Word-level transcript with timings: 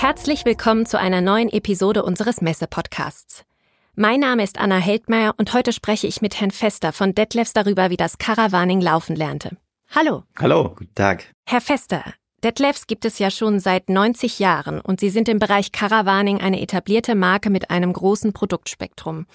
Herzlich 0.00 0.46
willkommen 0.46 0.86
zu 0.86 0.98
einer 0.98 1.20
neuen 1.20 1.50
Episode 1.50 2.02
unseres 2.02 2.40
Messe-Podcasts. 2.40 3.44
Mein 3.94 4.20
Name 4.20 4.42
ist 4.42 4.58
Anna 4.58 4.78
Heldmeier 4.78 5.34
und 5.36 5.52
heute 5.52 5.74
spreche 5.74 6.06
ich 6.06 6.22
mit 6.22 6.40
Herrn 6.40 6.52
Fester 6.52 6.94
von 6.94 7.14
Detlefs 7.14 7.52
darüber, 7.52 7.90
wie 7.90 7.98
das 7.98 8.16
Caravaning 8.16 8.80
laufen 8.80 9.14
lernte. 9.14 9.58
Hallo. 9.90 10.22
Hallo, 10.38 10.70
guten 10.74 10.94
Tag. 10.94 11.26
Herr 11.44 11.60
Fester, 11.60 12.02
Detlefs 12.42 12.86
gibt 12.86 13.04
es 13.04 13.18
ja 13.18 13.30
schon 13.30 13.60
seit 13.60 13.90
90 13.90 14.38
Jahren 14.38 14.80
und 14.80 15.00
Sie 15.00 15.10
sind 15.10 15.28
im 15.28 15.38
Bereich 15.38 15.70
Caravaning 15.70 16.40
eine 16.40 16.62
etablierte 16.62 17.14
Marke 17.14 17.50
mit 17.50 17.68
einem 17.68 17.92
großen 17.92 18.32
Produktspektrum. 18.32 19.26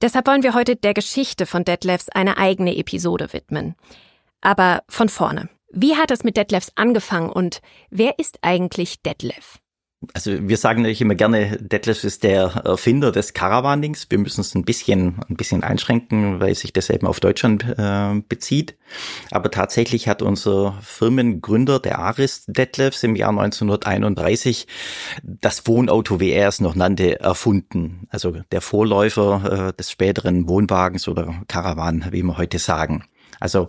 Deshalb 0.00 0.28
wollen 0.28 0.44
wir 0.44 0.54
heute 0.54 0.76
der 0.76 0.94
Geschichte 0.94 1.44
von 1.44 1.64
Detlefs 1.64 2.08
eine 2.08 2.38
eigene 2.38 2.76
Episode 2.76 3.32
widmen. 3.32 3.74
Aber 4.42 4.84
von 4.88 5.08
vorne. 5.08 5.48
Wie 5.72 5.96
hat 5.96 6.12
es 6.12 6.22
mit 6.22 6.36
Detlefs 6.36 6.70
angefangen 6.76 7.30
und 7.30 7.62
wer 7.90 8.16
ist 8.20 8.38
eigentlich 8.42 9.02
Detlef? 9.02 9.58
Also 10.14 10.30
wir 10.48 10.56
sagen 10.56 10.82
natürlich 10.82 11.00
immer 11.00 11.16
gerne, 11.16 11.58
Detlef 11.60 12.04
ist 12.04 12.22
der 12.22 12.62
Erfinder 12.64 13.10
des 13.10 13.34
Caravanings. 13.34 14.06
Wir 14.08 14.18
müssen 14.18 14.42
es 14.42 14.54
ein 14.54 14.64
bisschen, 14.64 15.16
ein 15.28 15.34
bisschen 15.34 15.64
einschränken, 15.64 16.38
weil 16.38 16.54
sich 16.54 16.72
das 16.72 16.88
eben 16.88 17.08
auf 17.08 17.18
Deutschland 17.18 17.64
äh, 17.76 18.20
bezieht. 18.28 18.76
Aber 19.32 19.50
tatsächlich 19.50 20.06
hat 20.06 20.22
unser 20.22 20.78
Firmengründer, 20.82 21.80
der 21.80 21.98
Aris 21.98 22.44
Detlefs, 22.46 23.02
im 23.02 23.16
Jahr 23.16 23.30
1931 23.30 24.68
das 25.24 25.66
Wohnauto, 25.66 26.20
wie 26.20 26.30
er 26.30 26.48
es 26.48 26.60
noch 26.60 26.76
nannte, 26.76 27.18
erfunden. 27.18 28.06
Also 28.10 28.36
der 28.52 28.60
Vorläufer 28.60 29.70
äh, 29.70 29.72
des 29.76 29.90
späteren 29.90 30.48
Wohnwagens 30.48 31.08
oder 31.08 31.34
Caravan, 31.48 32.06
wie 32.12 32.22
wir 32.22 32.38
heute 32.38 32.60
sagen. 32.60 33.04
Also 33.40 33.68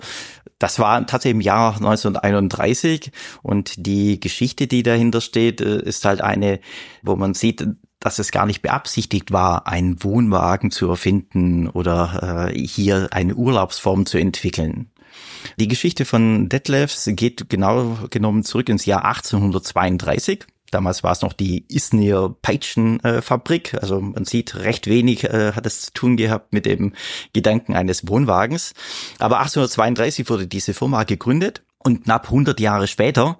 das 0.60 0.78
war 0.80 1.06
tatsächlich 1.08 1.38
im 1.38 1.42
Jahr 1.42 1.76
1931 1.76 3.12
und 3.42 3.86
die 3.86 4.20
Geschichte, 4.20 4.68
die 4.68 4.84
dahinter 4.84 5.22
steht, 5.22 5.62
äh, 5.62 5.82
ist 5.82 6.06
halt 6.06 6.22
eine, 6.22 6.60
wo 7.02 7.16
man 7.16 7.34
sieht, 7.34 7.66
dass 8.00 8.20
es 8.20 8.32
gar 8.32 8.46
nicht 8.46 8.62
beabsichtigt 8.62 9.32
war, 9.32 9.68
einen 9.68 10.04
Wohnwagen 10.04 10.72
zu 10.72 10.90
erfinden 10.90 11.68
oder 11.68 12.50
äh, 12.50 12.58
hier 12.58 13.10
eine 13.12 13.36
Urlaubsform 13.36 14.06
zu 14.06 14.18
entwickeln. 14.18 14.92
Die 15.58 15.68
Geschichte 15.68 16.06
von 16.06 16.50
Detlefs 16.50 17.10
geht 17.14 17.50
genau 17.50 17.98
genommen 18.10 18.44
zurück 18.44 18.70
ins 18.70 18.86
Jahr 18.86 19.06
1832. 19.06 20.46
Damals 20.72 21.04
war 21.04 21.12
es 21.12 21.22
noch 21.22 21.34
die 21.34 21.66
Isnir 21.68 22.36
Peitschenfabrik. 22.42 23.76
Also 23.82 24.00
man 24.00 24.26
sieht, 24.26 24.56
recht 24.56 24.88
wenig 24.88 25.24
äh, 25.24 25.54
hat 25.54 25.66
es 25.66 25.84
zu 25.88 25.94
tun 25.94 26.18
gehabt 26.18 26.54
mit 26.54 26.66
dem 26.66 26.94
Gedanken 27.34 27.76
eines 27.76 28.08
Wohnwagens. 28.08 28.74
Aber 29.20 29.40
1832 29.40 30.30
wurde 30.30 30.48
diese 30.48 30.74
Firma 30.74 31.04
gegründet 31.04 31.64
und 31.82 32.04
knapp 32.04 32.26
100 32.26 32.60
Jahre 32.60 32.88
später 32.88 33.38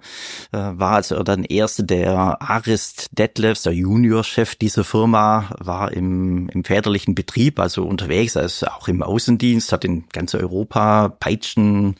äh, 0.52 0.56
war 0.56 0.92
also 0.92 1.22
dann 1.22 1.44
erst 1.44 1.90
der 1.90 2.40
Arist 2.40 3.08
Detlefs, 3.12 3.64
der 3.64 3.74
Juniorchef 3.74 4.54
dieser 4.54 4.82
Firma, 4.82 5.54
war 5.58 5.92
im, 5.92 6.48
im 6.48 6.64
väterlichen 6.64 7.14
Betrieb, 7.14 7.60
also 7.60 7.84
unterwegs, 7.84 8.38
also 8.38 8.66
auch 8.68 8.88
im 8.88 9.02
Außendienst, 9.02 9.72
hat 9.72 9.84
in 9.84 10.04
ganz 10.10 10.34
Europa 10.34 11.10
Peitschen, 11.20 11.96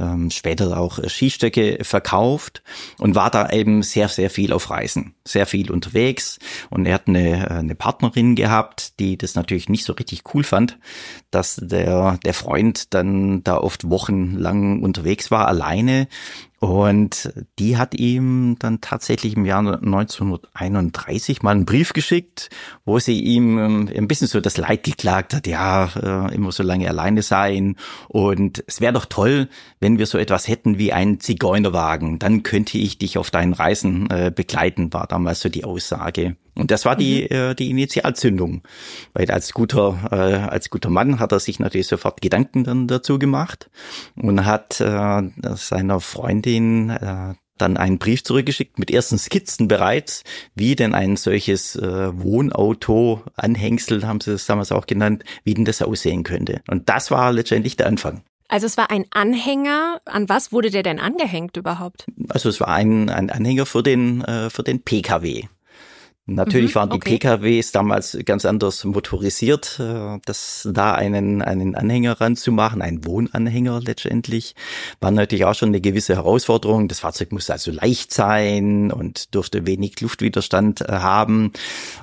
ähm, 0.00 0.30
später 0.30 0.78
auch 0.78 0.98
Skistöcke 1.06 1.80
verkauft 1.82 2.62
und 2.98 3.14
war 3.14 3.30
da 3.30 3.50
eben 3.50 3.82
sehr, 3.82 4.08
sehr 4.08 4.30
viel 4.30 4.54
auf 4.54 4.70
Reisen, 4.70 5.14
sehr 5.26 5.44
viel 5.44 5.70
unterwegs. 5.70 6.38
Und 6.70 6.86
er 6.86 6.94
hat 6.94 7.06
eine, 7.06 7.50
eine 7.50 7.74
Partnerin 7.74 8.34
gehabt, 8.34 8.98
die 8.98 9.18
das 9.18 9.34
natürlich 9.34 9.68
nicht 9.68 9.84
so 9.84 9.92
richtig 9.92 10.22
cool 10.32 10.42
fand, 10.42 10.78
dass 11.30 11.56
der, 11.62 12.18
der 12.24 12.34
Freund 12.34 12.94
dann 12.94 13.44
da 13.44 13.58
oft 13.58 13.90
wochenlang 13.90 14.82
unterwegs 14.82 15.30
war, 15.30 15.48
allein 15.48 15.81
eine 15.82 16.08
und 16.62 17.32
die 17.58 17.76
hat 17.76 17.98
ihm 17.98 18.54
dann 18.60 18.80
tatsächlich 18.80 19.34
im 19.36 19.44
Jahr 19.46 19.58
1931 19.58 21.42
mal 21.42 21.50
einen 21.50 21.64
Brief 21.64 21.92
geschickt, 21.92 22.50
wo 22.84 23.00
sie 23.00 23.20
ihm 23.20 23.58
ähm, 23.58 23.90
ein 23.92 24.06
bisschen 24.06 24.28
so 24.28 24.40
das 24.40 24.58
Leid 24.58 24.84
geklagt 24.84 25.34
hat, 25.34 25.48
ja, 25.48 25.90
äh, 25.96 26.32
immer 26.32 26.52
so 26.52 26.62
lange 26.62 26.88
alleine 26.88 27.22
sein. 27.22 27.74
Und 28.06 28.62
es 28.68 28.80
wäre 28.80 28.92
doch 28.92 29.06
toll, 29.06 29.48
wenn 29.80 29.98
wir 29.98 30.06
so 30.06 30.18
etwas 30.18 30.46
hätten 30.46 30.78
wie 30.78 30.92
einen 30.92 31.18
Zigeunerwagen. 31.18 32.20
Dann 32.20 32.44
könnte 32.44 32.78
ich 32.78 32.96
dich 32.96 33.18
auf 33.18 33.32
deinen 33.32 33.54
Reisen 33.54 34.08
äh, 34.08 34.30
begleiten, 34.32 34.92
war 34.92 35.08
damals 35.08 35.40
so 35.40 35.48
die 35.48 35.64
Aussage. 35.64 36.36
Und 36.54 36.70
das 36.70 36.84
war 36.84 36.96
die, 36.96 37.22
mhm. 37.22 37.36
äh, 37.36 37.54
die 37.54 37.70
Initialzündung. 37.70 38.62
Weil 39.14 39.30
als 39.30 39.52
guter, 39.52 39.98
äh, 40.12 40.14
als 40.48 40.70
guter 40.70 40.90
Mann 40.90 41.18
hat 41.18 41.32
er 41.32 41.40
sich 41.40 41.58
natürlich 41.58 41.86
sofort 41.86 42.20
Gedanken 42.20 42.62
dann 42.62 42.86
dazu 42.86 43.18
gemacht 43.18 43.70
und 44.14 44.44
hat 44.44 44.80
äh, 44.80 45.22
seiner 45.54 46.00
Freundin 46.00 46.51
äh, 46.60 47.34
dann 47.58 47.76
einen 47.76 47.98
Brief 47.98 48.24
zurückgeschickt 48.24 48.78
mit 48.78 48.90
ersten 48.90 49.18
Skizzen 49.18 49.68
bereits, 49.68 50.24
wie 50.54 50.74
denn 50.74 50.94
ein 50.94 51.16
solches 51.16 51.76
äh, 51.76 52.10
Wohnauto, 52.18 53.22
Anhängsel 53.36 54.06
haben 54.06 54.20
sie 54.20 54.32
es 54.32 54.46
damals 54.46 54.72
auch 54.72 54.86
genannt, 54.86 55.24
wie 55.44 55.54
denn 55.54 55.64
das 55.64 55.82
aussehen 55.82 56.24
könnte. 56.24 56.62
Und 56.68 56.88
das 56.88 57.10
war 57.10 57.32
letztendlich 57.32 57.76
der 57.76 57.86
Anfang. 57.86 58.22
Also 58.48 58.66
es 58.66 58.76
war 58.76 58.90
ein 58.90 59.06
Anhänger. 59.10 60.00
An 60.04 60.28
was 60.28 60.52
wurde 60.52 60.70
der 60.70 60.82
denn 60.82 61.00
angehängt 61.00 61.56
überhaupt? 61.56 62.04
Also 62.28 62.50
es 62.50 62.60
war 62.60 62.68
ein, 62.68 63.08
ein 63.08 63.30
Anhänger 63.30 63.64
für 63.64 63.82
den, 63.82 64.22
äh, 64.22 64.50
für 64.50 64.62
den 64.62 64.82
PKW. 64.82 65.44
Natürlich 66.26 66.70
mhm, 66.70 66.74
waren 66.76 66.90
die 66.90 66.96
okay. 66.96 67.18
PKWs 67.18 67.72
damals 67.72 68.16
ganz 68.24 68.44
anders 68.44 68.84
motorisiert. 68.84 69.80
Äh, 69.80 70.20
das 70.24 70.68
da 70.72 70.94
einen, 70.94 71.42
einen 71.42 71.74
Anhänger 71.74 72.20
ranzumachen, 72.20 72.80
einen 72.80 73.04
Wohnanhänger 73.04 73.80
letztendlich, 73.80 74.54
war 75.00 75.10
natürlich 75.10 75.44
auch 75.46 75.56
schon 75.56 75.70
eine 75.70 75.80
gewisse 75.80 76.14
Herausforderung. 76.14 76.86
Das 76.86 77.00
Fahrzeug 77.00 77.32
musste 77.32 77.54
also 77.54 77.72
leicht 77.72 78.14
sein 78.14 78.92
und 78.92 79.34
durfte 79.34 79.66
wenig 79.66 80.00
Luftwiderstand 80.00 80.82
äh, 80.82 80.92
haben. 80.92 81.52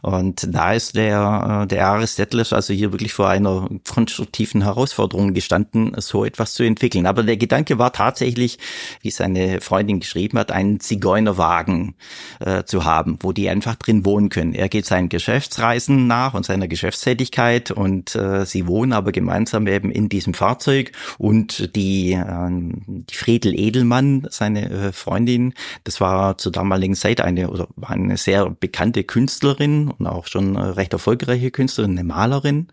Und 0.01 0.53
da 0.53 0.73
ist 0.73 0.97
der, 0.97 1.61
äh, 1.63 1.67
der 1.67 1.87
Aris 1.87 2.17
Detlef 2.17 2.51
also 2.51 2.73
hier 2.73 2.91
wirklich 2.91 3.13
vor 3.13 3.29
einer 3.29 3.69
konstruktiven 3.89 4.63
Herausforderung 4.63 5.33
gestanden, 5.33 5.93
so 5.95 6.25
etwas 6.25 6.55
zu 6.55 6.63
entwickeln. 6.63 7.05
Aber 7.05 7.23
der 7.23 7.37
Gedanke 7.37 7.79
war 7.79 7.93
tatsächlich, 7.93 8.59
wie 9.01 9.11
seine 9.11 9.61
Freundin 9.61 10.01
geschrieben 10.01 10.39
hat, 10.39 10.51
einen 10.51 10.81
Zigeunerwagen 10.81 11.95
äh, 12.41 12.65
zu 12.65 12.83
haben, 12.83 13.17
wo 13.21 13.31
die 13.31 13.47
einfach 13.47 13.75
drin 13.75 14.03
wohnen 14.09 14.29
können. 14.29 14.55
Er 14.55 14.69
geht 14.69 14.87
seinen 14.87 15.07
Geschäftsreisen 15.07 16.07
nach 16.07 16.33
und 16.33 16.43
seiner 16.43 16.67
Geschäftstätigkeit 16.67 17.69
und 17.69 18.15
äh, 18.15 18.43
sie 18.43 18.65
wohnen 18.65 18.91
aber 18.91 19.11
gemeinsam 19.11 19.67
eben 19.67 19.91
in 19.91 20.09
diesem 20.09 20.33
Fahrzeug 20.33 20.91
und 21.19 21.75
die, 21.75 22.13
äh, 22.13 22.49
die 22.49 23.15
Friedel 23.15 23.53
Edelmann, 23.57 24.27
seine 24.31 24.69
äh, 24.69 24.91
Freundin, 24.91 25.53
das 25.83 26.01
war 26.01 26.39
zur 26.39 26.51
damaligen 26.51 26.95
Zeit 26.95 27.21
eine 27.21 27.51
oder 27.51 27.67
war 27.75 27.91
eine 27.91 28.17
sehr 28.17 28.49
bekannte 28.49 29.03
Künstlerin 29.03 29.89
und 29.89 30.07
auch 30.07 30.25
schon 30.25 30.55
äh, 30.55 30.59
recht 30.59 30.93
erfolgreiche 30.93 31.51
Künstlerin, 31.51 31.91
eine 31.91 32.03
Malerin 32.03 32.69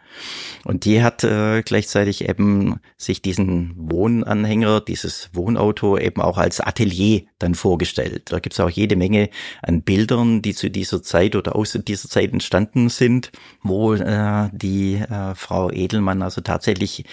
und 0.64 0.86
die 0.86 1.02
hat 1.02 1.22
äh, 1.22 1.62
gleichzeitig 1.62 2.26
eben 2.26 2.80
sich 2.96 3.20
diesen 3.20 3.74
Wohnanhänger, 3.76 4.80
dieses 4.80 5.28
Wohnauto 5.34 5.98
eben 5.98 6.22
auch 6.22 6.38
als 6.38 6.60
Atelier 6.60 7.24
dann 7.38 7.54
vorgestellt. 7.54 8.32
Da 8.32 8.38
gibt 8.38 8.54
es 8.54 8.60
auch 8.60 8.70
jede 8.70 8.96
Menge 8.96 9.28
an 9.62 9.82
Bildern, 9.82 10.40
die 10.40 10.54
zu 10.54 10.70
dieser 10.70 11.02
Zeit 11.02 11.25
Zeit 11.26 11.36
oder 11.36 11.56
aus 11.56 11.78
dieser 11.86 12.08
Zeit 12.08 12.32
entstanden 12.32 12.88
sind, 12.88 13.32
wo 13.62 13.94
äh, 13.94 14.48
die 14.52 14.94
äh, 14.94 15.34
Frau 15.34 15.70
Edelmann 15.70 16.22
also 16.22 16.40
tatsächlich 16.40 17.04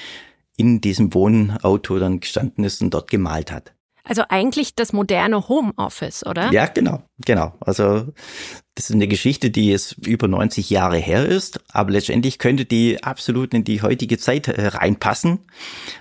in 0.56 0.82
diesem 0.82 1.14
Wohnauto 1.14 1.98
dann 2.00 2.20
gestanden 2.20 2.64
ist 2.64 2.82
und 2.82 2.94
dort 2.94 3.10
gemalt 3.10 3.52
hat. 3.52 3.74
Also 4.06 4.24
eigentlich 4.28 4.76
das 4.76 4.92
moderne 4.92 5.48
Homeoffice, 5.48 6.26
oder? 6.26 6.52
Ja, 6.52 6.66
genau, 6.66 7.04
genau. 7.26 7.54
Also 7.60 8.14
das 8.76 8.90
ist 8.90 8.96
eine 8.96 9.08
Geschichte, 9.08 9.52
die 9.52 9.70
jetzt 9.70 9.98
über 10.08 10.28
90 10.28 10.72
Jahre 10.72 10.98
her 10.98 11.28
ist, 11.28 11.60
aber 11.72 11.92
letztendlich 11.92 12.40
könnte 12.40 12.66
die 12.66 13.04
absolut 13.04 13.54
in 13.54 13.64
die 13.64 13.84
heutige 13.84 14.18
Zeit 14.18 14.48
äh, 14.48 14.68
reinpassen, 14.68 15.40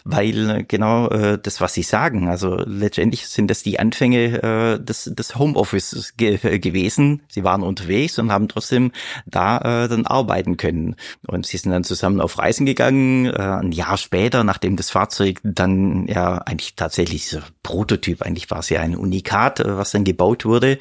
weil 0.05 0.51
äh, 0.51 0.65
genau 0.65 1.09
äh, 1.09 1.39
das, 1.39 1.61
was 1.61 1.75
Sie 1.75 1.83
sagen, 1.83 2.29
also 2.29 2.57
letztendlich 2.65 3.29
sind 3.29 3.51
das 3.51 3.63
die 3.63 3.79
Anfänge 3.79 4.79
des, 4.81 5.05
des 5.05 5.37
Homeoffice 5.37 6.15
ge 6.17 6.39
gewesen. 6.59 7.23
Sie 7.29 7.45
waren 7.45 7.63
unterwegs 7.63 8.19
und 8.19 8.33
haben 8.33 8.49
trotzdem 8.49 8.93
da 9.27 9.87
dann 9.89 10.07
arbeiten 10.07 10.57
können. 10.57 10.97
Und 11.27 11.47
sie 11.47 11.57
sind 11.57 11.73
dann 11.73 11.85
zusammen 11.85 12.21
auf 12.21 12.39
Reisen 12.39 12.67
gegangen, 12.67 13.31
ein 13.31 13.73
Jahr 13.73 13.97
später, 13.97 14.45
nachdem 14.45 14.77
das 14.77 14.91
Fahrzeug 14.91 15.41
dann 15.43 16.07
ja 16.07 16.39
eigentlich 16.39 16.75
tatsächlich 16.75 17.37
Prototyp, 17.63 18.23
eigentlich 18.23 18.51
war 18.51 18.61
es 18.61 18.69
ja 18.69 18.81
ein 18.81 18.97
Unikat, 18.97 19.63
was 19.65 19.93
dann 19.93 20.05
gebaut 20.05 20.45
wurde, 20.45 20.79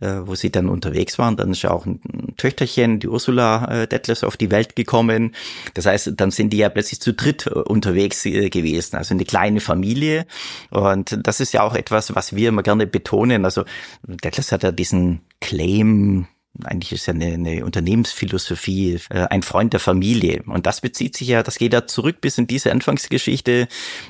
äh, 0.00 0.20
wo 0.24 0.34
sie 0.34 0.50
dann 0.50 0.68
unterwegs 0.68 1.18
waren. 1.18 1.36
Dann 1.36 1.50
ist 1.50 1.62
ja 1.62 1.70
auch 1.70 1.86
ein 1.86 2.00
Töchterchen, 2.36 3.00
die 3.00 3.08
Ursula 3.08 3.82
äh, 3.82 3.86
Detlefs, 3.86 4.24
auf 4.24 4.36
die 4.36 4.50
Welt 4.50 4.76
gekommen. 4.76 5.34
Das 5.74 5.86
heißt, 5.86 6.12
dann 6.16 6.30
sind 6.30 6.52
die 6.52 6.58
ja 6.58 6.68
plötzlich 6.68 7.00
zu 7.00 7.12
dritt 7.12 7.46
äh, 7.46 7.50
unterwegs 7.50 8.24
äh, 8.26 8.50
gewesen, 8.50 8.96
also 8.96 9.14
eine 9.14 9.24
kleine 9.24 9.60
Familie. 9.60 10.26
Und 10.70 11.18
das 11.22 11.40
ist 11.40 11.52
ja 11.52 11.62
auch 11.62 11.74
etwas, 11.74 12.14
was 12.14 12.34
wir 12.34 12.48
immer 12.48 12.62
gerne 12.62 12.86
betonen. 12.86 13.44
Also 13.44 13.64
Detlefs 14.06 14.52
hat 14.52 14.62
ja 14.62 14.72
diesen 14.72 15.20
Claim 15.40 16.26
eigentlich 16.62 16.92
ist 16.92 17.06
ja 17.06 17.14
eine, 17.14 17.26
eine 17.26 17.64
Unternehmensphilosophie, 17.64 19.00
äh, 19.10 19.26
ein 19.30 19.42
Freund 19.42 19.72
der 19.72 19.80
Familie. 19.80 20.42
Und 20.46 20.66
das 20.66 20.80
bezieht 20.80 21.16
sich 21.16 21.28
ja, 21.28 21.42
das 21.42 21.58
geht 21.58 21.72
ja 21.72 21.86
zurück 21.86 22.20
bis 22.20 22.38
in 22.38 22.46
diese 22.46 22.70
Anfangsgeschichte, 22.70 23.66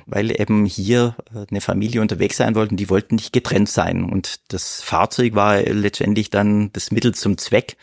weil 0.07 0.31
eben 0.31 0.67
hier 0.67 1.17
äh, 1.35 1.47
eine 1.51 1.61
Familie 1.61 2.01
unterwegs 2.01 2.37
sein 2.37 2.55
wollten, 2.55 2.77
die 2.77 2.91
wollten 2.91 3.17
nicht 3.17 3.33
getrennt 3.33 3.69
sein. 3.69 4.05
Und 4.05 4.41
das 4.53 4.83
Fahrzeug 4.83 5.35
war 5.35 5.63
letztendlich 5.63 6.31
dann 6.31 6.71
das 6.73 6.91
Mittel 6.91 7.15
zum 7.15 7.39
Zweck, 7.39 7.77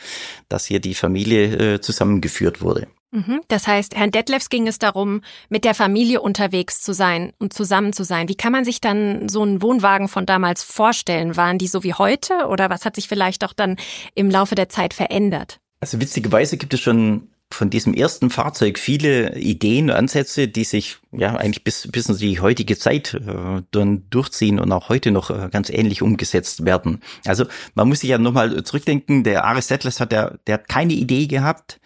dass 0.49 0.65
hier 0.65 0.79
die 0.79 0.93
Familie 0.93 1.75
äh, 1.75 1.81
zusammengeführt 1.81 2.61
wurde. 2.61 2.87
Mhm. 3.11 3.41
Das 3.49 3.67
heißt, 3.67 3.95
Herrn 3.95 4.11
Detlefs 4.11 4.49
ging 4.49 4.67
es 4.67 4.79
darum, 4.79 5.21
mit 5.49 5.65
der 5.65 5.75
Familie 5.75 6.21
unterwegs 6.21 6.81
zu 6.81 6.93
sein 6.93 7.33
und 7.39 7.53
zusammen 7.53 7.93
zu 7.93 8.03
sein. 8.03 8.29
Wie 8.29 8.35
kann 8.35 8.53
man 8.53 8.65
sich 8.65 8.79
dann 8.79 9.27
so 9.27 9.41
einen 9.41 9.61
Wohnwagen 9.61 10.07
von 10.07 10.25
damals 10.25 10.63
vorstellen? 10.63 11.35
Waren 11.35 11.57
die 11.57 11.67
so 11.67 11.83
wie 11.83 11.93
heute 11.93 12.47
oder 12.47 12.69
was 12.69 12.85
hat 12.85 12.95
sich 12.95 13.07
vielleicht 13.07 13.43
auch 13.43 13.53
dann 13.53 13.77
im 14.15 14.29
Laufe 14.29 14.55
der 14.55 14.69
Zeit 14.69 14.93
verändert? 14.93 15.59
Also 15.81 15.99
witzigerweise 15.99 16.57
gibt 16.57 16.73
es 16.73 16.79
schon 16.79 17.30
von 17.53 17.69
diesem 17.69 17.93
ersten 17.93 18.29
Fahrzeug 18.29 18.79
viele 18.79 19.37
Ideen, 19.37 19.89
Ansätze, 19.89 20.47
die 20.47 20.63
sich 20.63 20.97
ja 21.11 21.35
eigentlich 21.35 21.63
bis, 21.63 21.87
bis 21.91 22.07
in 22.07 22.17
die 22.17 22.39
heutige 22.39 22.77
Zeit 22.77 23.13
äh, 23.13 23.61
dann 23.71 24.03
durchziehen 24.09 24.59
und 24.59 24.71
auch 24.71 24.89
heute 24.89 25.11
noch 25.11 25.29
äh, 25.29 25.49
ganz 25.51 25.69
ähnlich 25.69 26.01
umgesetzt 26.01 26.65
werden. 26.65 27.01
Also 27.25 27.45
man 27.75 27.87
muss 27.87 27.99
sich 27.99 28.09
ja 28.09 28.17
nochmal 28.17 28.63
zurückdenken, 28.63 29.23
der 29.23 29.43
Aris 29.45 29.67
Settlers 29.67 29.99
hat 29.99 30.11
der, 30.11 30.39
der 30.47 30.55
hat 30.55 30.69
keine 30.69 30.93
Idee 30.93 31.27
gehabt, 31.27 31.79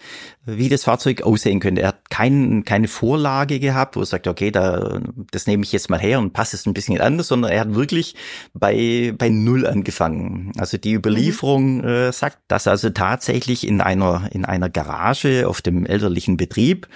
wie 0.46 0.70
das 0.70 0.84
Fahrzeug 0.84 1.24
aussehen 1.24 1.60
könnte. 1.60 1.82
Er 1.82 1.90
hat 1.90 2.10
kein, 2.12 2.64
keine 2.66 2.88
Vorlage 2.88 3.60
gehabt, 3.60 3.96
wo 3.96 4.02
er 4.02 4.06
sagt, 4.06 4.28
okay, 4.28 4.52
da, 4.52 5.00
das 5.32 5.48
nehme 5.48 5.64
ich 5.64 5.72
jetzt 5.72 5.90
mal 5.90 6.00
her 6.00 6.20
und 6.20 6.34
passe 6.34 6.56
es 6.56 6.68
ein 6.68 6.74
bisschen 6.74 7.02
anders, 7.02 7.30
sondern 7.30 7.52
er 7.52 7.62
hat 7.62 7.74
wirklich 7.74 8.16
bei, 8.54 9.14
bei 9.18 9.30
Null 9.30 9.66
angefangen. 9.66 10.52
Also 10.58 10.78
die 10.78 10.94
Überlieferung 10.94 11.78
mhm. 11.78 11.88
äh, 11.88 12.12
sagt, 12.12 12.38
dass 12.48 12.68
also 12.68 12.92
tatsächlich 12.92 13.68
in 13.68 13.82
einer, 13.82 14.30
in 14.32 14.46
einer 14.46 14.70
Garage 14.70 15.50
auf 15.56 15.62
dem 15.62 15.86
elterlichen 15.86 16.36
Betrieb 16.36 16.88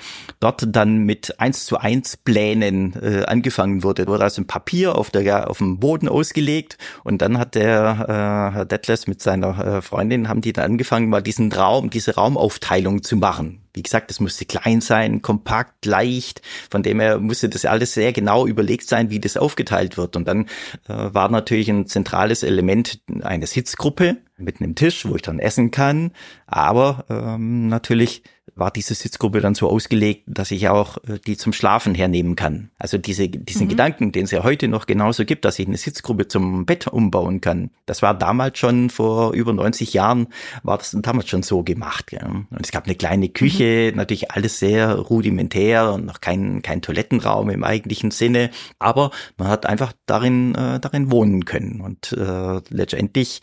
dort 0.41 0.67
dann 0.67 0.99
mit 0.99 1.39
eins 1.39 1.65
zu 1.65 1.77
eins 1.77 2.17
Plänen 2.17 2.93
äh, 3.01 3.23
angefangen 3.25 3.83
wurde. 3.83 4.05
Wurde 4.07 4.25
also 4.25 4.41
ein 4.41 4.47
Papier 4.47 4.95
auf, 4.95 5.11
der, 5.11 5.49
auf 5.49 5.59
dem 5.59 5.79
Boden 5.79 6.09
ausgelegt 6.09 6.77
und 7.05 7.21
dann 7.21 7.37
hat 7.37 7.55
der 7.55 8.05
äh, 8.53 8.55
Herr 8.55 8.65
Detlef 8.65 9.07
mit 9.07 9.21
seiner 9.21 9.77
äh, 9.77 9.81
Freundin, 9.81 10.27
haben 10.27 10.41
die 10.41 10.51
dann 10.51 10.71
angefangen, 10.71 11.09
mal 11.09 11.21
diesen 11.21 11.51
Raum, 11.53 11.89
diese 11.89 12.15
Raumaufteilung 12.15 13.01
zu 13.01 13.15
machen. 13.15 13.61
Wie 13.73 13.83
gesagt, 13.83 14.11
es 14.11 14.19
musste 14.19 14.45
klein 14.45 14.81
sein, 14.81 15.21
kompakt, 15.21 15.85
leicht. 15.85 16.41
Von 16.69 16.83
dem 16.83 16.99
her 16.99 17.19
musste 17.19 17.49
das 17.49 17.65
alles 17.65 17.93
sehr 17.93 18.11
genau 18.11 18.47
überlegt 18.47 18.89
sein, 18.89 19.09
wie 19.09 19.19
das 19.19 19.37
aufgeteilt 19.37 19.95
wird. 19.95 20.15
Und 20.15 20.27
dann 20.27 20.47
äh, 20.87 21.13
war 21.13 21.29
natürlich 21.29 21.69
ein 21.69 21.85
zentrales 21.85 22.43
Element 22.43 22.99
eine 23.21 23.47
Sitzgruppe 23.47 24.17
mit 24.37 24.59
einem 24.59 24.75
Tisch, 24.75 25.05
wo 25.05 25.15
ich 25.15 25.21
dann 25.21 25.39
essen 25.39 25.71
kann. 25.71 26.11
Aber 26.47 27.05
ähm, 27.09 27.67
natürlich 27.67 28.23
war 28.59 28.71
diese 28.71 28.93
Sitzgruppe 28.93 29.41
dann 29.41 29.55
so 29.55 29.69
ausgelegt, 29.69 30.23
dass 30.27 30.51
ich 30.51 30.69
auch 30.69 30.97
äh, 31.07 31.19
die 31.25 31.37
zum 31.37 31.53
Schlafen 31.53 31.95
hernehmen 31.95 32.35
kann. 32.35 32.69
Also 32.77 32.97
diese, 32.97 33.29
diesen 33.29 33.65
mhm. 33.65 33.69
Gedanken, 33.69 34.11
den 34.11 34.25
es 34.25 34.31
ja 34.31 34.43
heute 34.43 34.67
noch 34.67 34.85
genauso 34.85 35.25
gibt, 35.25 35.45
dass 35.45 35.59
ich 35.59 35.67
eine 35.67 35.77
Sitzgruppe 35.77 36.27
zum 36.27 36.65
Bett 36.65 36.87
umbauen 36.87 37.41
kann. 37.41 37.71
Das 37.85 38.01
war 38.01 38.13
damals 38.13 38.59
schon 38.59 38.89
vor 38.89 39.33
über 39.33 39.53
90 39.53 39.93
Jahren, 39.93 40.27
war 40.63 40.77
das 40.77 40.95
damals 41.01 41.29
schon 41.29 41.43
so 41.43 41.63
gemacht. 41.63 42.11
Ja. 42.11 42.25
Und 42.25 42.47
es 42.61 42.71
gab 42.71 42.85
eine 42.85 42.95
kleine 42.95 43.29
Küche, 43.29 43.89
mhm. 43.91 43.97
natürlich 43.97 44.31
alles 44.31 44.59
sehr 44.59 44.95
rudimentär 44.95 45.93
und 45.93 46.05
noch 46.05 46.21
kein, 46.21 46.61
kein 46.61 46.81
Toilettenraum 46.81 47.49
im 47.49 47.63
eigentlichen 47.63 48.11
Sinne. 48.11 48.49
Aber 48.79 49.11
man 49.37 49.47
hat 49.47 49.65
einfach 49.65 49.93
darin, 50.05 50.55
äh, 50.55 50.79
darin 50.79 51.11
wohnen 51.11 51.45
können. 51.45 51.81
Und 51.81 52.11
äh, 52.13 52.61
letztendlich, 52.69 53.41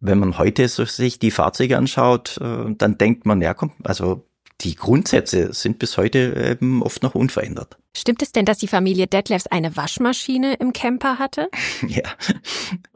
wenn 0.00 0.18
man 0.18 0.38
heute 0.38 0.68
so 0.68 0.84
sich 0.84 1.18
die 1.18 1.30
Fahrzeuge 1.30 1.78
anschaut, 1.78 2.38
äh, 2.40 2.74
dann 2.76 2.98
denkt 2.98 3.24
man, 3.26 3.40
ja 3.40 3.54
komm, 3.54 3.72
also 3.84 4.26
die 4.64 4.76
Grundsätze 4.76 5.52
sind 5.52 5.78
bis 5.78 5.96
heute 5.96 6.56
eben 6.58 6.82
oft 6.82 7.02
noch 7.02 7.14
unverändert. 7.14 7.76
Stimmt 7.96 8.22
es 8.22 8.32
denn, 8.32 8.44
dass 8.44 8.58
die 8.58 8.68
Familie 8.68 9.06
Detlefs 9.06 9.46
eine 9.46 9.76
Waschmaschine 9.76 10.54
im 10.54 10.72
Camper 10.72 11.18
hatte? 11.18 11.48
ja. 11.88 12.02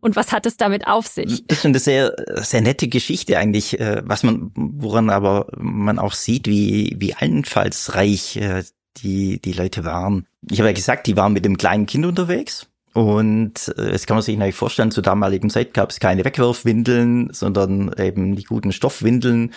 Und 0.01 0.17
was 0.17 0.33
hat 0.33 0.47
es 0.47 0.57
damit 0.57 0.87
auf 0.87 1.07
sich? 1.07 1.47
Das 1.47 1.59
ist 1.59 1.67
eine 1.67 1.79
sehr, 1.79 2.15
sehr 2.37 2.63
nette 2.63 2.89
Geschichte 2.89 3.39
eigentlich, 3.39 3.79
äh, 3.79 4.03
was 4.05 4.23
man, 4.23 4.53
woran 4.55 5.11
aber 5.11 5.49
man 5.57 5.99
auch 5.99 6.13
sieht, 6.13 6.47
wie, 6.47 6.97
wie 6.99 7.15
einfallsreich 7.15 8.37
äh, 8.37 8.65
die, 8.99 9.41
die 9.41 9.53
Leute 9.53 9.85
waren. 9.85 10.27
Ich 10.51 10.59
habe 10.61 10.69
ja 10.69 10.75
gesagt, 10.75 11.07
die 11.07 11.17
waren 11.17 11.33
mit 11.33 11.45
dem 11.45 11.59
kleinen 11.59 11.87
Kind 11.87 12.07
unterwegs. 12.07 12.69
Und 12.97 13.75
äh, 13.77 13.91
es 13.91 14.07
kann 14.07 14.17
man 14.17 14.23
sich 14.23 14.39
natürlich 14.39 14.55
vorstellen, 14.55 14.91
zur 14.91 15.03
damaligen 15.03 15.51
Zeit 15.51 15.75
gab 15.75 15.91
es 15.91 16.01
keine 16.01 16.25
Wegwerfwindeln, 16.25 17.29
sondern 17.31 17.93
eben 17.99 18.37
die 18.37 18.45
guten 18.45 18.73
Stoffwindeln. 18.73 19.53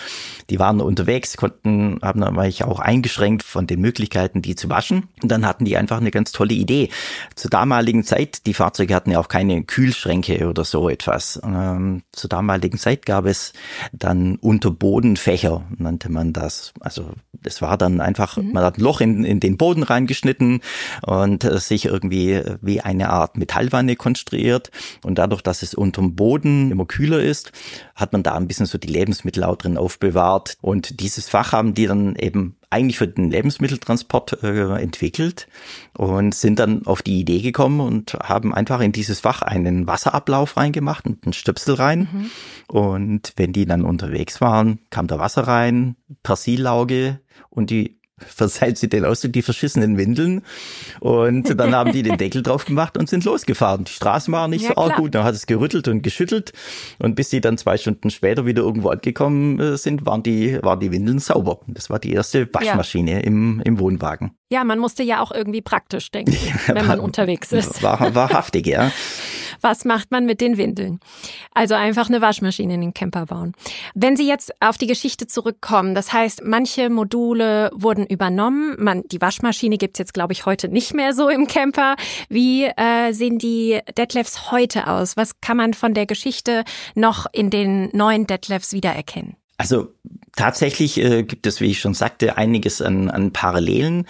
Die 0.49 0.59
waren 0.59 0.81
unterwegs, 0.81 1.37
konnten, 1.37 1.99
haben 2.01 2.19
natürlich 2.19 2.65
auch 2.65 2.79
eingeschränkt 2.79 3.43
von 3.43 3.65
den 3.65 3.79
Möglichkeiten, 3.79 4.41
die 4.41 4.55
zu 4.55 4.69
waschen. 4.69 5.07
Und 5.23 5.31
dann 5.31 5.45
hatten 5.45 5.63
die 5.63 5.77
einfach 5.77 6.01
eine 6.01 6.11
ganz 6.11 6.33
tolle 6.33 6.53
Idee. 6.53 6.89
Zur 7.35 7.49
damaligen 7.49 8.03
Zeit, 8.03 8.45
die 8.45 8.53
Fahrzeuge 8.53 8.93
hatten 8.93 9.11
ja 9.11 9.21
auch 9.21 9.29
keine 9.29 9.63
Kühlschränke 9.63 10.49
oder 10.49 10.65
so 10.65 10.89
etwas. 10.89 11.39
Ähm, 11.41 12.03
zur 12.11 12.29
damaligen 12.29 12.77
Zeit 12.77 13.05
gab 13.05 13.25
es 13.25 13.53
dann 13.93 14.35
Unterbodenfächer, 14.35 15.63
nannte 15.77 16.11
man 16.11 16.33
das. 16.33 16.73
Also 16.81 17.11
das 17.31 17.61
war 17.61 17.77
dann 17.77 18.01
einfach, 18.01 18.35
mhm. 18.35 18.51
man 18.51 18.63
hat 18.65 18.77
ein 18.77 18.81
Loch 18.81 18.99
in, 18.99 19.23
in 19.23 19.39
den 19.39 19.55
Boden 19.55 19.83
reingeschnitten 19.83 20.59
und 21.03 21.45
äh, 21.45 21.57
sich 21.59 21.85
irgendwie 21.85 22.41
wie 22.61 22.81
eine 22.81 23.09
Art 23.09 23.28
Art 23.29 23.37
Metallwanne 23.37 23.95
konstruiert 23.95 24.71
und 25.03 25.17
dadurch, 25.19 25.41
dass 25.41 25.61
es 25.61 25.73
unterm 25.73 26.15
Boden 26.15 26.71
immer 26.71 26.85
kühler 26.85 27.21
ist, 27.21 27.51
hat 27.95 28.13
man 28.13 28.23
da 28.23 28.35
ein 28.35 28.47
bisschen 28.47 28.65
so 28.65 28.77
die 28.77 28.87
Lebensmittel 28.87 29.43
auch 29.43 29.55
drin 29.55 29.77
aufbewahrt 29.77 30.57
und 30.61 30.99
dieses 30.99 31.29
Fach 31.29 31.51
haben 31.51 31.73
die 31.73 31.85
dann 31.85 32.15
eben 32.15 32.55
eigentlich 32.71 32.99
für 32.99 33.07
den 33.07 33.31
Lebensmitteltransport 33.31 34.43
äh, 34.43 34.75
entwickelt 34.79 35.47
und 35.97 36.35
sind 36.35 36.59
dann 36.59 36.85
auf 36.85 37.01
die 37.01 37.19
Idee 37.19 37.41
gekommen 37.41 37.79
und 37.79 38.13
haben 38.13 38.53
einfach 38.53 38.79
in 38.81 38.91
dieses 38.91 39.21
Fach 39.21 39.41
einen 39.41 39.87
Wasserablauf 39.87 40.55
reingemacht 40.55 41.05
und 41.05 41.25
einen 41.25 41.33
Stöpsel 41.33 41.75
rein. 41.75 42.07
Mhm. 42.11 42.31
Und 42.67 43.33
wenn 43.37 43.53
die 43.53 43.65
dann 43.65 43.83
unterwegs 43.83 44.39
waren, 44.39 44.79
kam 44.91 45.07
da 45.07 45.17
Wasser 45.17 45.47
rein, 45.47 45.95
Persilauge 46.21 47.19
und 47.49 47.71
die 47.71 47.98
verzeiht 48.25 48.77
sie 48.77 48.89
den 48.89 49.05
Ausdruck, 49.05 49.33
die 49.33 49.41
verschissenen 49.41 49.97
Windeln. 49.97 50.41
Und 50.99 51.59
dann 51.59 51.75
haben 51.75 51.91
die 51.91 52.03
den 52.03 52.17
Deckel 52.17 52.43
drauf 52.43 52.65
gemacht 52.65 52.97
und 52.97 53.09
sind 53.09 53.25
losgefahren. 53.25 53.85
Die 53.85 53.91
Straßen 53.91 54.33
waren 54.33 54.51
nicht 54.51 54.63
ja, 54.63 54.69
so 54.69 54.77
arg 54.77 54.95
gut, 54.95 55.15
dann 55.15 55.23
hat 55.23 55.35
es 55.35 55.47
gerüttelt 55.47 55.87
und 55.87 56.01
geschüttelt. 56.01 56.53
Und 56.99 57.15
bis 57.15 57.29
die 57.29 57.41
dann 57.41 57.57
zwei 57.57 57.77
Stunden 57.77 58.09
später 58.09 58.45
wieder 58.45 58.61
irgendwo 58.63 58.89
angekommen 58.89 59.59
äh, 59.59 59.77
sind, 59.77 60.05
waren 60.05 60.23
die, 60.23 60.59
waren 60.61 60.79
die 60.79 60.91
Windeln 60.91 61.19
sauber. 61.19 61.59
Das 61.67 61.89
war 61.89 61.99
die 61.99 62.13
erste 62.13 62.47
Waschmaschine 62.53 63.11
ja. 63.11 63.19
im, 63.19 63.61
im 63.63 63.79
Wohnwagen. 63.79 64.31
Ja, 64.51 64.63
man 64.63 64.79
musste 64.79 65.03
ja 65.03 65.21
auch 65.21 65.31
irgendwie 65.31 65.61
praktisch 65.61 66.09
denken, 66.11 66.35
wenn 66.67 66.87
man 66.87 66.99
unterwegs 66.99 67.51
ist. 67.51 67.83
War, 67.83 68.15
wahrhaftig, 68.15 68.65
ja. 68.65 68.91
Was 69.61 69.85
macht 69.85 70.11
man 70.11 70.25
mit 70.25 70.41
den 70.41 70.57
Windeln? 70.57 70.99
Also 71.53 71.75
einfach 71.75 72.09
eine 72.09 72.21
Waschmaschine 72.21 72.73
in 72.75 72.81
den 72.81 72.93
Camper 72.93 73.25
bauen. 73.25 73.53
Wenn 73.93 74.15
Sie 74.15 74.27
jetzt 74.27 74.51
auf 74.61 74.77
die 74.77 74.87
Geschichte 74.87 75.27
zurückkommen, 75.27 75.95
das 75.95 76.13
heißt, 76.13 76.43
manche 76.43 76.89
Module 76.89 77.71
wurden 77.73 78.05
übernommen. 78.05 78.75
Man, 78.79 79.03
die 79.07 79.21
Waschmaschine 79.21 79.77
gibt's 79.77 79.99
jetzt, 79.99 80.13
glaube 80.13 80.33
ich, 80.33 80.45
heute 80.45 80.69
nicht 80.69 80.93
mehr 80.93 81.13
so 81.13 81.29
im 81.29 81.47
Camper. 81.47 81.95
Wie 82.29 82.65
äh, 82.65 83.11
sehen 83.11 83.37
die 83.37 83.79
Detlefs 83.97 84.51
heute 84.51 84.87
aus? 84.87 85.17
Was 85.17 85.41
kann 85.41 85.57
man 85.57 85.73
von 85.73 85.93
der 85.93 86.05
Geschichte 86.05 86.63
noch 86.95 87.25
in 87.31 87.49
den 87.49 87.89
neuen 87.93 88.27
Detlefs 88.27 88.73
wiedererkennen? 88.73 89.35
Also 89.57 89.93
tatsächlich 90.35 90.97
äh, 90.97 91.23
gibt 91.23 91.47
es, 91.47 91.61
wie 91.61 91.71
ich 91.71 91.79
schon 91.79 91.93
sagte, 91.93 92.37
einiges 92.37 92.81
an, 92.81 93.09
an 93.09 93.31
Parallelen. 93.31 94.07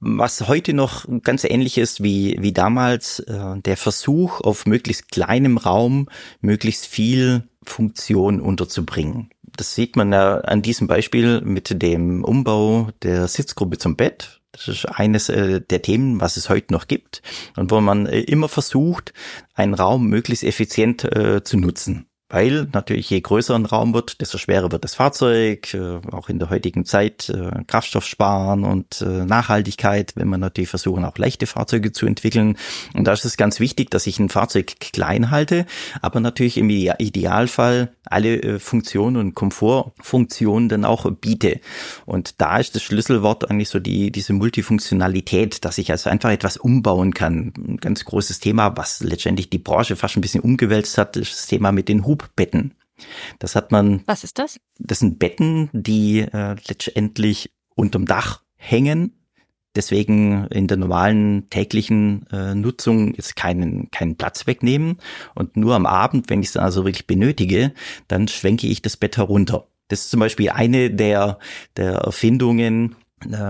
Was 0.00 0.48
heute 0.48 0.72
noch 0.74 1.06
ganz 1.22 1.44
ähnlich 1.44 1.78
ist 1.78 2.02
wie, 2.02 2.36
wie 2.40 2.52
damals, 2.52 3.20
äh, 3.20 3.58
der 3.60 3.76
Versuch, 3.76 4.40
auf 4.40 4.66
möglichst 4.66 5.10
kleinem 5.10 5.58
Raum 5.58 6.08
möglichst 6.40 6.86
viel 6.86 7.48
Funktion 7.64 8.40
unterzubringen. 8.40 9.30
Das 9.56 9.74
sieht 9.74 9.96
man 9.96 10.12
ja 10.12 10.38
an 10.38 10.62
diesem 10.62 10.86
Beispiel 10.86 11.40
mit 11.40 11.82
dem 11.82 12.24
Umbau 12.24 12.90
der 13.02 13.28
Sitzgruppe 13.28 13.78
zum 13.78 13.96
Bett. 13.96 14.40
Das 14.52 14.68
ist 14.68 14.86
eines 14.86 15.28
äh, 15.28 15.60
der 15.60 15.82
Themen, 15.82 16.20
was 16.20 16.36
es 16.36 16.48
heute 16.48 16.72
noch 16.72 16.86
gibt 16.86 17.22
und 17.56 17.70
wo 17.70 17.80
man 17.80 18.06
äh, 18.06 18.20
immer 18.20 18.48
versucht, 18.48 19.12
einen 19.54 19.74
Raum 19.74 20.06
möglichst 20.06 20.44
effizient 20.44 21.04
äh, 21.04 21.42
zu 21.42 21.56
nutzen 21.56 22.06
weil 22.34 22.66
natürlich 22.72 23.10
je 23.10 23.20
größer 23.20 23.54
ein 23.54 23.64
Raum 23.64 23.94
wird, 23.94 24.20
desto 24.20 24.38
schwerer 24.38 24.72
wird 24.72 24.82
das 24.82 24.96
Fahrzeug, 24.96 25.72
äh, 25.72 26.00
auch 26.10 26.28
in 26.28 26.40
der 26.40 26.50
heutigen 26.50 26.84
Zeit 26.84 27.28
äh, 27.28 27.62
Kraftstoff 27.68 28.04
sparen 28.04 28.64
und 28.64 29.00
äh, 29.02 29.24
Nachhaltigkeit, 29.24 30.14
wenn 30.16 30.26
man 30.26 30.40
natürlich 30.40 30.68
versuchen, 30.68 31.04
auch 31.04 31.16
leichte 31.16 31.46
Fahrzeuge 31.46 31.92
zu 31.92 32.06
entwickeln. 32.06 32.56
Und 32.92 33.04
da 33.04 33.12
ist 33.12 33.24
es 33.24 33.36
ganz 33.36 33.60
wichtig, 33.60 33.88
dass 33.92 34.08
ich 34.08 34.18
ein 34.18 34.30
Fahrzeug 34.30 34.80
klein 34.80 35.30
halte, 35.30 35.64
aber 36.02 36.18
natürlich 36.18 36.58
im 36.58 36.70
Idealfall 36.70 37.92
alle 38.04 38.42
äh, 38.42 38.58
Funktionen 38.58 39.16
und 39.16 39.36
Komfortfunktionen 39.36 40.68
dann 40.68 40.84
auch 40.84 41.08
biete. 41.12 41.60
Und 42.04 42.40
da 42.40 42.58
ist 42.58 42.74
das 42.74 42.82
Schlüsselwort 42.82 43.48
eigentlich 43.48 43.68
so 43.68 43.78
die, 43.78 44.10
diese 44.10 44.32
Multifunktionalität, 44.32 45.64
dass 45.64 45.78
ich 45.78 45.92
also 45.92 46.10
einfach 46.10 46.30
etwas 46.30 46.56
umbauen 46.56 47.14
kann. 47.14 47.52
Ein 47.56 47.76
ganz 47.76 48.04
großes 48.04 48.40
Thema, 48.40 48.76
was 48.76 49.04
letztendlich 49.04 49.50
die 49.50 49.58
Branche 49.58 49.94
fast 49.94 50.16
ein 50.16 50.20
bisschen 50.20 50.40
umgewälzt 50.40 50.98
hat, 50.98 51.16
ist 51.16 51.32
das 51.32 51.46
Thema 51.46 51.70
mit 51.70 51.88
den 51.88 52.04
Hub 52.04 52.23
Hubbetten. 52.24 52.74
Das 53.38 53.56
hat 53.56 53.72
man. 53.72 54.02
Was 54.06 54.24
ist 54.24 54.38
das? 54.38 54.58
Das 54.78 55.00
sind 55.00 55.18
Betten, 55.18 55.68
die 55.72 56.20
äh, 56.20 56.56
letztendlich 56.68 57.52
unterm 57.74 58.06
Dach 58.06 58.42
hängen. 58.56 59.12
Deswegen 59.76 60.46
in 60.46 60.68
der 60.68 60.76
normalen 60.76 61.50
täglichen 61.50 62.26
äh, 62.30 62.54
Nutzung 62.54 63.12
jetzt 63.14 63.34
keinen, 63.34 63.90
keinen 63.90 64.16
Platz 64.16 64.46
wegnehmen. 64.46 64.98
Und 65.34 65.56
nur 65.56 65.74
am 65.74 65.86
Abend, 65.86 66.30
wenn 66.30 66.40
ich 66.40 66.48
es 66.48 66.52
dann 66.52 66.64
also 66.64 66.84
wirklich 66.84 67.08
benötige, 67.08 67.72
dann 68.06 68.28
schwenke 68.28 68.68
ich 68.68 68.82
das 68.82 68.96
Bett 68.96 69.16
herunter. 69.16 69.66
Das 69.88 70.00
ist 70.00 70.10
zum 70.10 70.20
Beispiel 70.20 70.50
eine 70.50 70.90
der, 70.90 71.38
der 71.76 71.94
Erfindungen, 71.94 72.94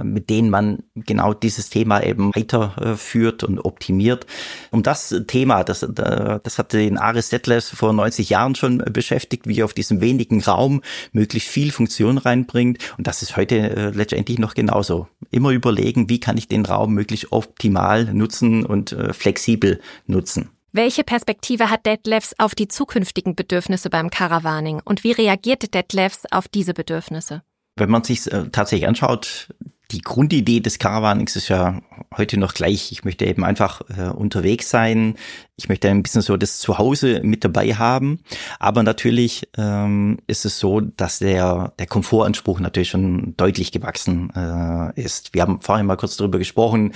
mit 0.03 0.31
denen 0.31 0.51
man 0.51 0.83
genau 0.95 1.35
dieses 1.35 1.71
Thema 1.71 2.03
eben 2.03 2.35
weiterführt 2.35 3.45
und 3.45 3.59
optimiert. 3.59 4.27
Um 4.71 4.83
das 4.83 5.15
Thema, 5.27 5.65
das, 5.65 5.83
äh, 5.83 6.41
das 6.43 6.59
hat 6.59 6.73
den 6.73 6.99
Aris 6.99 7.29
Detlefs 7.29 7.71
vor 7.71 7.93
90 7.93 8.31
Jahren 8.31 8.55
schon 8.55 8.79
beschäftigt, 8.79 9.47
wie 9.47 9.61
er 9.61 9.65
auf 9.65 9.75
diesem 9.75 10.01
wenigen 10.01 10.43
Raum 10.43 10.83
möglichst 11.13 11.49
viel 11.49 11.73
Funktion 11.73 12.19
reinbringt. 12.19 12.79
Und 12.99 13.07
das 13.07 13.23
ist 13.23 13.37
heute 13.37 13.57
äh, 13.57 13.91
letztendlich 13.91 14.39
noch 14.39 14.55
genauso. 14.55 15.09
Immer 15.31 15.51
überlegen, 15.51 16.09
wie 16.09 16.21
kann 16.21 16.37
ich 16.37 16.49
den 16.49 16.67
Raum 16.67 16.95
möglichst 16.95 17.33
optimal 17.33 18.13
nutzen 18.13 18.65
und 18.65 18.97
flexibel 19.13 19.81
nutzen. 20.07 20.51
Welche 20.77 21.05
Perspektive 21.05 21.71
hat 21.71 21.87
Detlefs 21.87 22.35
auf 22.37 22.57
die 22.57 22.67
zukünftigen 22.67 23.37
Bedürfnisse 23.37 23.91
beim 23.91 24.11
Caravaning 24.11 24.81
und 24.85 25.05
wie 25.05 25.13
reagiert 25.13 25.73
Detlefs 25.73 26.25
auf 26.33 26.49
diese 26.49 26.75
Bedürfnisse? 26.75 27.43
Wenn 27.77 27.91
man 27.91 28.05
sich 28.05 28.31
äh, 28.31 28.49
tatsächlich 28.51 28.89
anschaut, 28.89 29.49
die 29.91 30.01
Grundidee 30.01 30.61
des 30.61 30.79
Caravanings 30.79 31.37
ist 31.37 31.49
ja 31.49 31.81
heute 32.17 32.39
noch 32.39 32.55
gleich. 32.55 32.91
Ich 32.91 33.05
möchte 33.05 33.27
eben 33.27 33.45
einfach 33.45 33.83
äh, 33.97 34.09
unterwegs 34.09 34.71
sein. 34.71 35.15
Ich 35.57 35.69
möchte 35.69 35.89
ein 35.89 36.03
bisschen 36.03 36.23
so 36.23 36.37
das 36.37 36.59
Zuhause 36.59 37.21
mit 37.23 37.45
dabei 37.45 37.75
haben. 37.75 38.21
Aber 38.59 38.83
natürlich 38.83 39.49
ähm, 39.57 40.19
ist 40.27 40.47
es 40.47 40.59
so, 40.59 40.81
dass 40.81 41.19
der, 41.19 41.75
der 41.79 41.87
Komfortanspruch 41.87 42.61
natürlich 42.61 42.89
schon 42.91 43.37
deutlich 43.37 43.73
gewachsen 43.73 44.31
äh, 44.35 45.01
ist. 45.01 45.35
Wir 45.35 45.43
haben 45.43 45.61
vorhin 45.61 45.87
mal 45.87 45.97
kurz 45.97 46.17
darüber 46.17 46.39
gesprochen. 46.39 46.93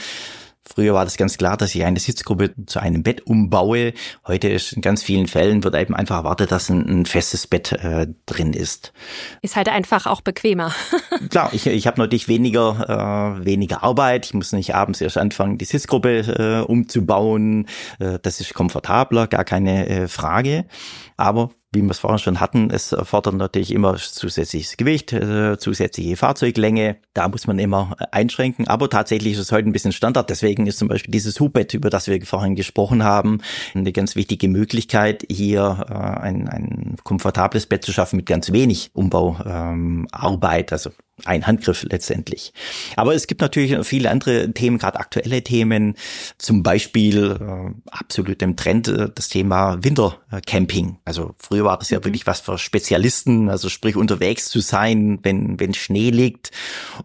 Früher 0.72 0.92
war 0.92 1.04
das 1.04 1.16
ganz 1.16 1.38
klar, 1.38 1.56
dass 1.56 1.74
ich 1.74 1.84
eine 1.84 1.98
Sitzgruppe 1.98 2.52
zu 2.66 2.78
einem 2.78 3.02
Bett 3.02 3.26
umbaue. 3.26 3.94
Heute 4.26 4.48
ist 4.48 4.72
in 4.72 4.82
ganz 4.82 5.02
vielen 5.02 5.26
Fällen 5.26 5.64
wird 5.64 5.74
eben 5.74 5.94
einfach 5.94 6.16
erwartet, 6.16 6.52
dass 6.52 6.68
ein, 6.68 6.86
ein 6.86 7.06
festes 7.06 7.46
Bett 7.46 7.72
äh, 7.72 8.06
drin 8.26 8.52
ist. 8.52 8.92
Ist 9.40 9.56
halt 9.56 9.68
einfach 9.68 10.06
auch 10.06 10.20
bequemer. 10.20 10.74
klar, 11.30 11.50
ich, 11.52 11.66
ich 11.66 11.86
habe 11.86 12.00
natürlich 12.00 12.28
weniger, 12.28 13.38
äh, 13.40 13.44
weniger 13.44 13.82
Arbeit. 13.82 14.26
Ich 14.26 14.34
muss 14.34 14.52
nicht 14.52 14.74
abends 14.74 15.00
erst 15.00 15.16
anfangen, 15.16 15.56
die 15.56 15.64
Sitzgruppe 15.64 16.18
äh, 16.18 16.66
umzubauen. 16.66 17.66
Äh, 17.98 18.18
das 18.20 18.40
ist 18.40 18.52
komfortabler, 18.52 19.26
gar 19.26 19.44
keine 19.44 19.88
äh, 19.88 20.08
Frage. 20.08 20.66
Aber 21.16 21.50
wie 21.72 21.82
wir 21.82 21.90
es 21.90 21.98
vorhin 21.98 22.18
schon 22.18 22.40
hatten, 22.40 22.70
es 22.70 22.92
erfordert 22.92 23.34
natürlich 23.34 23.72
immer 23.72 23.96
zusätzliches 23.96 24.76
Gewicht, 24.78 25.12
äh, 25.12 25.58
zusätzliche 25.58 26.16
Fahrzeuglänge. 26.16 26.96
Da 27.12 27.28
muss 27.28 27.46
man 27.46 27.58
immer 27.58 27.94
einschränken. 28.10 28.66
Aber 28.68 28.88
tatsächlich 28.88 29.34
ist 29.34 29.40
es 29.40 29.52
heute 29.52 29.68
ein 29.68 29.72
bisschen 29.72 29.92
Standard. 29.92 30.30
Deswegen 30.30 30.66
ist 30.66 30.78
zum 30.78 30.88
Beispiel 30.88 31.12
dieses 31.12 31.38
Hubbett, 31.40 31.74
über 31.74 31.90
das 31.90 32.06
wir 32.06 32.24
vorhin 32.24 32.54
gesprochen 32.54 33.04
haben, 33.04 33.40
eine 33.74 33.92
ganz 33.92 34.16
wichtige 34.16 34.48
Möglichkeit, 34.48 35.26
hier 35.30 35.86
äh, 35.90 35.92
ein, 35.92 36.48
ein 36.48 36.96
komfortables 37.04 37.66
Bett 37.66 37.84
zu 37.84 37.92
schaffen 37.92 38.16
mit 38.16 38.26
ganz 38.26 38.50
wenig 38.50 38.90
Umbauarbeit. 38.94 40.72
Ähm, 40.72 40.74
also 40.74 40.90
ein 41.24 41.46
Handgriff 41.46 41.84
letztendlich. 41.84 42.52
Aber 42.96 43.14
es 43.14 43.26
gibt 43.26 43.40
natürlich 43.40 43.76
viele 43.86 44.10
andere 44.10 44.52
Themen, 44.52 44.78
gerade 44.78 44.98
aktuelle 45.00 45.42
Themen, 45.42 45.94
zum 46.38 46.62
Beispiel 46.62 47.38
äh, 47.40 47.90
absolut 47.90 48.40
im 48.42 48.56
Trend 48.56 48.88
äh, 48.88 49.08
das 49.14 49.28
Thema 49.28 49.82
Wintercamping. 49.82 50.98
Also 51.04 51.34
früher 51.38 51.64
war 51.64 51.78
das 51.78 51.90
ja 51.90 51.98
mhm. 51.98 52.04
wirklich 52.04 52.26
was 52.26 52.40
für 52.40 52.58
Spezialisten, 52.58 53.48
also 53.50 53.68
sprich 53.68 53.96
unterwegs 53.96 54.48
zu 54.48 54.60
sein, 54.60 55.18
wenn 55.22 55.58
wenn 55.60 55.74
Schnee 55.74 56.10
liegt. 56.10 56.50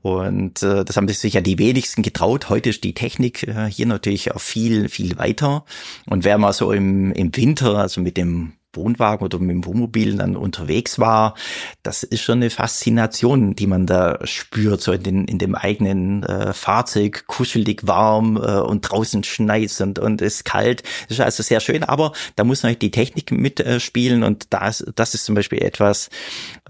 Und 0.01 0.63
äh, 0.63 0.85
das 0.85 0.97
haben 0.97 1.07
sich 1.07 1.33
ja 1.33 1.41
die 1.41 1.59
wenigsten 1.59 2.01
getraut. 2.01 2.49
Heute 2.49 2.69
ist 2.69 2.83
die 2.83 2.93
Technik 2.93 3.43
äh, 3.47 3.65
hier 3.69 3.85
natürlich 3.85 4.31
auch 4.31 4.41
viel 4.41 4.89
viel 4.89 5.17
weiter. 5.17 5.65
Und 6.05 6.23
wer 6.23 6.37
mal 6.37 6.53
so 6.53 6.71
im 6.71 7.11
im 7.13 7.35
Winter, 7.35 7.77
also 7.77 8.01
mit 8.01 8.17
dem 8.17 8.53
Wohnwagen 8.73 9.25
oder 9.25 9.39
mit 9.39 9.51
dem 9.51 9.65
Wohnmobil 9.65 10.17
dann 10.17 10.35
unterwegs 10.35 10.99
war, 10.99 11.35
das 11.83 12.03
ist 12.03 12.21
schon 12.21 12.39
eine 12.39 12.49
Faszination, 12.49 13.55
die 13.55 13.67
man 13.67 13.85
da 13.85 14.19
spürt, 14.25 14.81
so 14.81 14.91
in, 14.91 15.03
den, 15.03 15.25
in 15.25 15.37
dem 15.37 15.55
eigenen 15.55 16.23
äh, 16.23 16.53
Fahrzeug, 16.53 17.25
kuschelig 17.27 17.85
warm 17.87 18.37
äh, 18.37 18.59
und 18.59 18.81
draußen 18.81 19.23
schneit 19.23 19.63
und, 19.81 19.99
und 19.99 20.21
ist 20.21 20.45
kalt. 20.45 20.83
Das 21.07 21.17
ist 21.17 21.21
also 21.21 21.43
sehr 21.43 21.59
schön, 21.59 21.83
aber 21.83 22.13
da 22.35 22.43
muss 22.43 22.63
natürlich 22.63 22.79
die 22.79 22.91
Technik 22.91 23.31
mitspielen 23.31 24.23
äh, 24.23 24.25
und 24.25 24.47
das, 24.53 24.85
das 24.95 25.13
ist 25.13 25.25
zum 25.25 25.35
Beispiel 25.35 25.61
etwas, 25.61 26.09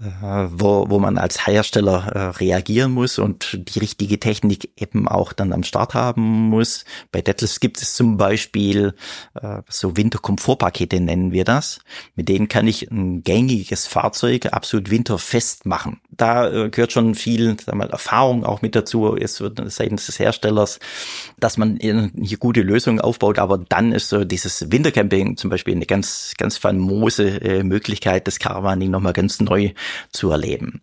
äh, 0.00 0.04
wo, 0.48 0.86
wo 0.88 0.98
man 0.98 1.18
als 1.18 1.46
Hersteller 1.46 2.06
äh, 2.14 2.18
reagieren 2.38 2.92
muss 2.92 3.18
und 3.18 3.58
die 3.68 3.78
richtige 3.78 4.20
Technik 4.20 4.70
eben 4.76 5.08
auch 5.08 5.32
dann 5.32 5.52
am 5.52 5.64
Start 5.64 5.94
haben 5.94 6.22
muss. 6.22 6.84
Bei 7.12 7.22
Detlefs 7.22 7.60
gibt 7.60 7.80
es 7.80 7.94
zum 7.94 8.16
Beispiel 8.16 8.94
äh, 9.34 9.62
so 9.68 9.96
Winterkomfortpakete 9.96 11.00
nennen 11.00 11.32
wir 11.32 11.44
das. 11.44 11.80
Mit 12.14 12.28
denen 12.28 12.48
kann 12.48 12.66
ich 12.66 12.90
ein 12.90 13.22
gängiges 13.22 13.86
Fahrzeug 13.86 14.46
absolut 14.52 14.90
winterfest 14.90 15.66
machen. 15.66 16.00
Da 16.10 16.50
äh, 16.50 16.70
gehört 16.70 16.92
schon 16.92 17.14
viel 17.14 17.56
sag 17.64 17.74
mal, 17.74 17.90
Erfahrung 17.90 18.44
auch 18.44 18.62
mit 18.62 18.74
dazu, 18.74 19.16
es 19.16 19.40
wird 19.40 19.60
seitens 19.70 20.06
des 20.06 20.18
Herstellers, 20.18 20.78
dass 21.38 21.56
man 21.56 21.78
hier 21.78 22.38
gute 22.38 22.62
Lösungen 22.62 23.00
aufbaut. 23.00 23.38
Aber 23.38 23.58
dann 23.58 23.92
ist 23.92 24.08
so 24.08 24.24
dieses 24.24 24.70
Wintercamping 24.70 25.36
zum 25.36 25.50
Beispiel 25.50 25.74
eine 25.74 25.86
ganz, 25.86 26.34
ganz 26.38 26.56
famose 26.56 27.40
äh, 27.40 27.62
Möglichkeit, 27.62 28.26
das 28.26 28.38
Caravaning 28.38 28.90
nochmal 28.90 29.12
ganz 29.12 29.40
neu 29.40 29.72
zu 30.10 30.30
erleben. 30.30 30.80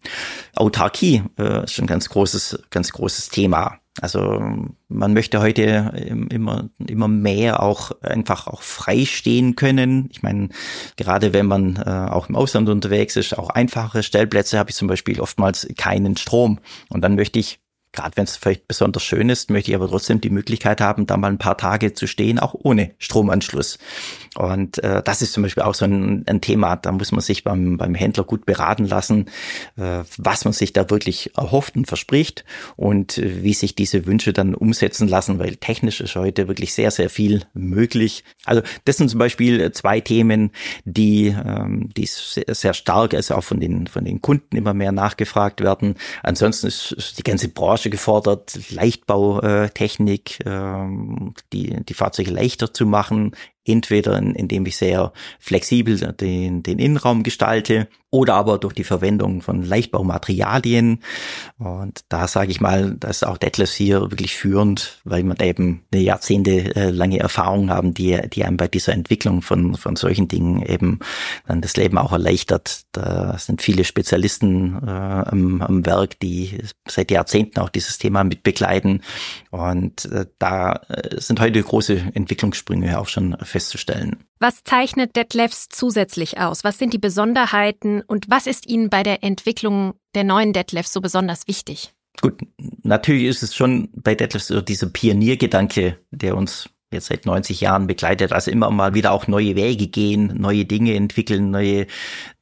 Autarkie 0.56 1.24
äh, 1.38 1.64
ist 1.64 1.80
ein 1.80 1.88
ganz 1.88 2.10
großes, 2.10 2.64
ganz 2.70 2.92
großes 2.92 3.30
Thema. 3.30 3.81
Also 4.00 4.42
man 4.88 5.14
möchte 5.14 5.42
heute 5.42 5.92
immer, 6.30 6.70
immer 6.88 7.08
mehr 7.10 7.62
auch 7.62 7.92
einfach 8.02 8.48
auch 8.48 8.62
frei 8.62 9.06
stehen 9.06 9.56
können. 9.56 10.08
Ich 10.12 10.24
meine, 10.24 10.50
gerade 10.96 11.34
wenn 11.34 11.46
man 11.46 11.76
äh, 11.76 12.10
auch 12.10 12.30
im 12.30 12.36
Ausland 12.38 12.70
unterwegs 12.70 13.18
ist, 13.18 13.38
auch 13.38 13.50
einfache 13.50 14.02
Stellplätze 14.02 14.58
habe 14.58 14.70
ich 14.70 14.78
zum 14.78 14.88
Beispiel 14.88 15.20
oftmals 15.20 15.68
keinen 15.78 16.16
Strom. 16.16 16.60
Und 16.90 17.02
dann 17.02 17.16
möchte 17.16 17.40
ich 17.40 17.61
Gerade 17.94 18.16
wenn 18.16 18.24
es 18.24 18.38
vielleicht 18.38 18.68
besonders 18.68 19.04
schön 19.04 19.30
ist, 19.30 19.50
möchte 19.50 19.72
ich 19.72 19.76
aber 19.76 19.90
trotzdem 19.90 20.22
die 20.22 20.30
Möglichkeit 20.30 20.80
haben, 20.80 21.08
da 21.08 21.18
mal 21.18 21.28
ein 21.28 21.38
paar 21.38 21.58
Tage 21.58 21.94
zu 21.94 22.08
stehen, 22.08 22.40
auch 22.40 22.56
ohne 22.58 22.92
Stromanschluss. 23.00 23.80
Und 24.36 24.82
äh, 24.82 25.04
das 25.04 25.22
ist 25.22 25.34
zum 25.34 25.44
Beispiel 25.44 25.64
auch 25.64 25.74
so 25.74 25.84
ein, 25.84 26.26
ein, 26.26 26.40
Thema, 26.40 26.78
da 26.78 26.94
muss 26.94 27.12
man 27.12 27.20
sich 27.20 27.44
beim, 27.44 27.76
beim 27.76 27.96
Händler 27.96 28.24
gut 28.24 28.46
beraten 28.46 28.86
lassen, 28.86 29.26
äh, 29.76 30.04
was 30.18 30.46
man 30.46 30.54
sich 30.54 30.72
da 30.72 30.90
wirklich 30.90 31.36
erhofft 31.36 31.76
und 31.76 31.88
verspricht 31.88 32.46
und 32.78 33.18
äh, 33.18 33.44
wie 33.44 33.54
sich 33.54 33.76
diese 33.76 34.06
Wünsche 34.06 34.32
dann 34.32 34.56
umsetzen 34.56 35.10
lassen, 35.10 35.38
weil 35.38 35.58
technisch 35.58 36.00
ist 36.00 36.16
heute 36.16 36.48
wirklich 36.48 36.74
sehr, 36.74 36.92
sehr 36.92 37.10
viel 37.10 37.42
möglich. 37.54 38.24
Also 38.46 38.62
das 38.86 38.96
sind 38.96 39.10
zum 39.10 39.20
Beispiel 39.20 39.70
zwei 39.74 40.00
Themen, 40.00 40.52
die, 40.86 41.28
ähm, 41.28 41.90
die 41.98 42.06
sehr, 42.06 42.46
sehr 42.56 42.74
stark, 42.74 43.14
also 43.14 43.36
auch 43.36 43.44
von 43.44 43.60
den, 43.60 43.88
von 43.88 44.06
den 44.06 44.22
Kunden 44.22 44.56
immer 44.56 44.74
mehr 44.74 44.94
nachgefragt 44.94 45.60
werden. 45.60 45.96
Ansonsten 46.24 46.68
ist, 46.68 46.94
ist 46.94 47.18
die 47.18 47.24
ganze 47.24 47.50
Branche 47.50 47.81
gefordert, 47.90 48.72
Leichtbautechnik, 48.72 50.40
ähm, 50.46 51.34
die, 51.54 51.84
die 51.84 51.94
Fahrzeuge 51.94 52.32
leichter 52.32 52.74
zu 52.74 52.86
machen, 52.86 53.36
entweder 53.72 54.18
indem 54.18 54.66
ich 54.66 54.78
sehr 54.78 55.14
flexibel 55.40 55.98
den, 56.14 56.64
den 56.64 56.80
Innenraum 56.80 57.24
gestalte 57.24 57.88
oder 58.12 58.34
aber 58.36 58.58
durch 58.58 58.74
die 58.74 58.84
Verwendung 58.84 59.42
von 59.42 59.64
Leichtbaumaterialien. 59.64 61.00
Und 61.58 62.02
da 62.10 62.28
sage 62.28 62.52
ich 62.52 62.60
mal, 62.60 62.94
dass 62.96 63.24
auch 63.24 63.38
Detlefs 63.38 63.74
hier 63.74 64.02
wirklich 64.02 64.36
führend, 64.36 65.00
weil 65.06 65.24
man 65.24 65.38
eben 65.38 65.84
eine 65.94 66.02
jahrzehntelange 66.02 67.20
Erfahrung 67.20 67.70
haben, 67.70 67.94
die, 67.94 68.20
die 68.34 68.44
einem 68.44 68.58
bei 68.58 68.68
dieser 68.68 68.92
Entwicklung 68.92 69.42
von, 69.42 69.76
von 69.76 69.96
solchen 69.96 70.28
Dingen 70.28 70.62
eben 70.62 71.00
dann 71.48 71.62
das 71.62 71.78
Leben 71.78 71.98
auch 71.98 72.12
erleichtert. 72.12 72.82
Da 72.92 73.38
sind 73.38 73.62
viele 73.62 73.86
Spezialisten 73.86 74.76
äh, 74.86 74.90
am, 74.90 75.62
am 75.62 75.86
Werk, 75.86 76.20
die 76.20 76.58
seit 76.90 77.12
Jahrzehnten 77.12 77.62
auch 77.62 77.70
dieses 77.70 77.98
Thema 77.98 78.26
mit 78.26 78.44
begleiten. 78.44 79.02
Und 79.52 80.04
äh, 80.06 80.26
da 80.38 80.82
äh, 80.90 81.22
sind 81.22 81.40
heute 81.40 81.64
große 81.64 82.12
Entwicklungssprünge 82.14 83.00
auch 83.00 83.08
schon 83.08 83.38
festzustellen. 83.62 84.18
Was 84.40 84.64
zeichnet 84.64 85.16
Detlefs 85.16 85.70
zusätzlich 85.70 86.40
aus? 86.40 86.64
Was 86.64 86.78
sind 86.78 86.94
die 86.94 86.98
Besonderheiten 86.98 88.02
und 88.02 88.30
was 88.30 88.48
ist 88.48 88.68
Ihnen 88.68 88.90
bei 88.90 89.04
der 89.04 89.24
Entwicklung 89.24 89.94
der 90.16 90.24
neuen 90.24 90.54
Detlefs 90.54 90.92
so 90.94 91.02
besonders 91.02 91.48
wichtig? 91.48 91.94
Gut, 92.22 92.42
natürlich 92.84 93.26
ist 93.26 93.44
es 93.44 93.56
schon 93.56 93.90
bei 93.94 94.16
Detlefs 94.16 94.48
so 94.48 94.62
dieser 94.62 94.88
Pioniergedanke, 94.88 95.98
der 96.10 96.36
uns 96.36 96.70
jetzt 96.92 97.06
seit 97.06 97.26
90 97.26 97.62
Jahren 97.62 97.88
begleitet, 97.88 98.34
also 98.34 98.52
immer 98.52 98.70
mal 98.70 98.94
wieder 98.94 99.12
auch 99.12 99.28
neue 99.28 99.56
Wege 99.56 99.88
gehen, 99.88 100.34
neue 100.38 100.66
Dinge 100.66 100.94
entwickeln, 100.96 101.50
neue 101.52 101.88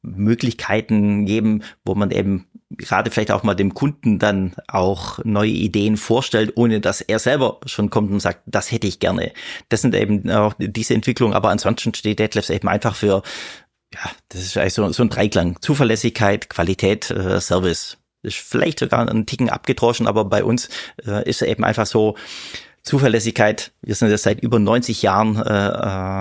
Möglichkeiten 0.02 1.24
geben, 1.24 1.62
wo 1.84 1.94
man 1.94 2.10
eben 2.10 2.46
gerade 2.70 3.10
vielleicht 3.10 3.30
auch 3.32 3.42
mal 3.42 3.54
dem 3.54 3.74
Kunden 3.74 4.18
dann 4.18 4.54
auch 4.68 5.18
neue 5.24 5.50
Ideen 5.50 5.96
vorstellt, 5.96 6.52
ohne 6.56 6.80
dass 6.80 7.00
er 7.00 7.18
selber 7.18 7.58
schon 7.66 7.90
kommt 7.90 8.10
und 8.10 8.20
sagt, 8.20 8.42
das 8.46 8.70
hätte 8.70 8.86
ich 8.86 9.00
gerne. 9.00 9.32
Das 9.68 9.82
sind 9.82 9.94
eben 9.94 10.30
auch 10.30 10.54
diese 10.58 10.94
Entwicklungen, 10.94 11.34
aber 11.34 11.50
ansonsten 11.50 11.94
steht 11.94 12.18
Detlefs 12.18 12.50
eben 12.50 12.68
einfach 12.68 12.94
für 12.94 13.22
ja, 13.92 14.10
das 14.28 14.42
ist 14.42 14.56
eigentlich 14.56 14.74
so, 14.74 14.88
so 14.92 15.02
ein 15.02 15.10
Dreiklang. 15.10 15.60
Zuverlässigkeit, 15.60 16.48
Qualität, 16.48 17.10
äh, 17.10 17.40
Service. 17.40 17.98
Ist 18.22 18.36
vielleicht 18.36 18.78
sogar 18.78 19.08
einen 19.08 19.26
Ticken 19.26 19.50
abgedroschen, 19.50 20.06
aber 20.06 20.24
bei 20.26 20.44
uns 20.44 20.68
äh, 21.06 21.28
ist 21.28 21.42
eben 21.42 21.64
einfach 21.64 21.86
so, 21.86 22.16
Zuverlässigkeit, 22.82 23.72
wir 23.82 23.94
sind 23.94 24.10
jetzt 24.10 24.22
seit 24.22 24.40
über 24.40 24.58
90 24.58 25.02
Jahren 25.02 25.36
äh, 25.36 25.42
äh, 25.42 25.72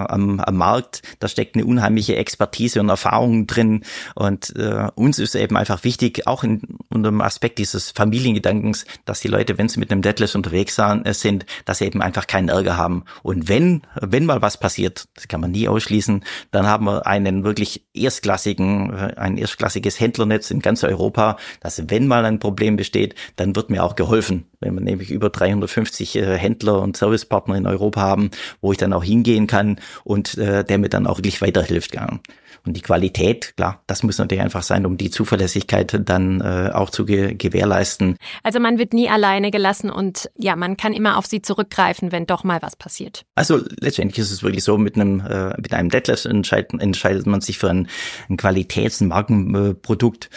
am, 0.09 0.39
am 0.41 0.57
Markt, 0.57 1.01
da 1.19 1.29
steckt 1.29 1.55
eine 1.55 1.65
unheimliche 1.65 2.17
Expertise 2.17 2.81
und 2.81 2.89
Erfahrung 2.89 3.47
drin. 3.47 3.83
Und 4.15 4.55
äh, 4.57 4.87
uns 4.95 5.19
ist 5.19 5.35
eben 5.35 5.55
einfach 5.55 5.85
wichtig, 5.85 6.27
auch 6.27 6.43
in, 6.43 6.61
unter 6.89 7.11
dem 7.11 7.21
Aspekt 7.21 7.59
dieses 7.59 7.91
Familiengedankens, 7.91 8.85
dass 9.05 9.21
die 9.21 9.29
Leute, 9.29 9.57
wenn 9.57 9.69
sie 9.69 9.79
mit 9.79 9.91
einem 9.91 10.01
Deadlift 10.01 10.35
unterwegs 10.35 10.77
äh, 10.77 11.13
sind, 11.13 11.45
dass 11.63 11.77
sie 11.77 11.85
eben 11.85 12.01
einfach 12.01 12.27
keinen 12.27 12.49
Ärger 12.49 12.75
haben. 12.75 13.05
Und 13.23 13.47
wenn, 13.47 13.81
wenn 14.01 14.25
mal 14.25 14.41
was 14.41 14.59
passiert, 14.59 15.05
das 15.15 15.29
kann 15.29 15.39
man 15.39 15.51
nie 15.51 15.69
ausschließen, 15.69 16.25
dann 16.51 16.67
haben 16.67 16.85
wir 16.85 17.07
einen 17.07 17.45
wirklich 17.45 17.85
erstklassigen, 17.93 18.93
äh, 18.93 19.13
ein 19.15 19.37
erstklassiges 19.37 19.99
Händlernetz 19.99 20.51
in 20.51 20.59
ganz 20.59 20.83
Europa, 20.83 21.37
dass 21.61 21.89
wenn 21.89 22.07
mal 22.07 22.25
ein 22.25 22.39
Problem 22.39 22.75
besteht, 22.75 23.15
dann 23.37 23.55
wird 23.55 23.69
mir 23.69 23.83
auch 23.83 23.95
geholfen. 23.95 24.45
Wenn 24.59 24.73
wir 24.73 24.81
nämlich 24.81 25.09
über 25.09 25.29
350 25.29 26.17
äh, 26.17 26.37
Händler 26.49 26.81
und 26.81 26.97
Servicepartner 26.97 27.55
in 27.55 27.67
Europa 27.67 28.01
haben, 28.01 28.31
wo 28.61 28.71
ich 28.71 28.77
dann 28.77 28.93
auch 28.93 29.03
hingehen 29.03 29.47
kann 29.47 29.79
und 30.03 30.37
äh, 30.37 30.63
der 30.63 30.77
mir 30.77 30.89
dann 30.89 31.07
auch 31.07 31.17
wirklich 31.17 31.41
weiterhilft. 31.41 31.95
Ja. 31.95 32.19
Und 32.65 32.75
die 32.75 32.81
Qualität, 32.81 33.53
klar, 33.55 33.81
das 33.87 34.03
muss 34.03 34.17
natürlich 34.17 34.43
einfach 34.43 34.63
sein, 34.63 34.85
um 34.85 34.97
die 34.97 35.09
Zuverlässigkeit 35.09 36.01
dann 36.03 36.41
äh, 36.41 36.71
auch 36.73 36.89
zu 36.89 37.05
ge 37.05 37.33
gewährleisten. 37.35 38.17
Also 38.43 38.59
man 38.59 38.77
wird 38.77 38.93
nie 38.93 39.09
alleine 39.09 39.51
gelassen 39.51 39.89
und 39.89 40.29
ja, 40.37 40.55
man 40.55 40.75
kann 40.75 40.93
immer 40.93 41.17
auf 41.17 41.25
sie 41.25 41.41
zurückgreifen, 41.41 42.11
wenn 42.11 42.25
doch 42.25 42.43
mal 42.43 42.61
was 42.61 42.75
passiert. 42.75 43.23
Also 43.35 43.61
letztendlich 43.79 44.19
ist 44.19 44.31
es 44.31 44.43
wirklich 44.43 44.63
so, 44.63 44.77
mit 44.77 44.95
einem, 44.95 45.21
äh, 45.21 45.53
mit 45.57 45.73
einem 45.73 45.89
Deadlift 45.89 46.25
entscheidet, 46.25 46.81
entscheidet 46.81 47.27
man 47.27 47.41
sich 47.41 47.57
für 47.57 47.69
ein, 47.69 47.87
ein 48.29 48.37
Qualitäts- 48.37 48.99
Markenprodukt 49.09 50.29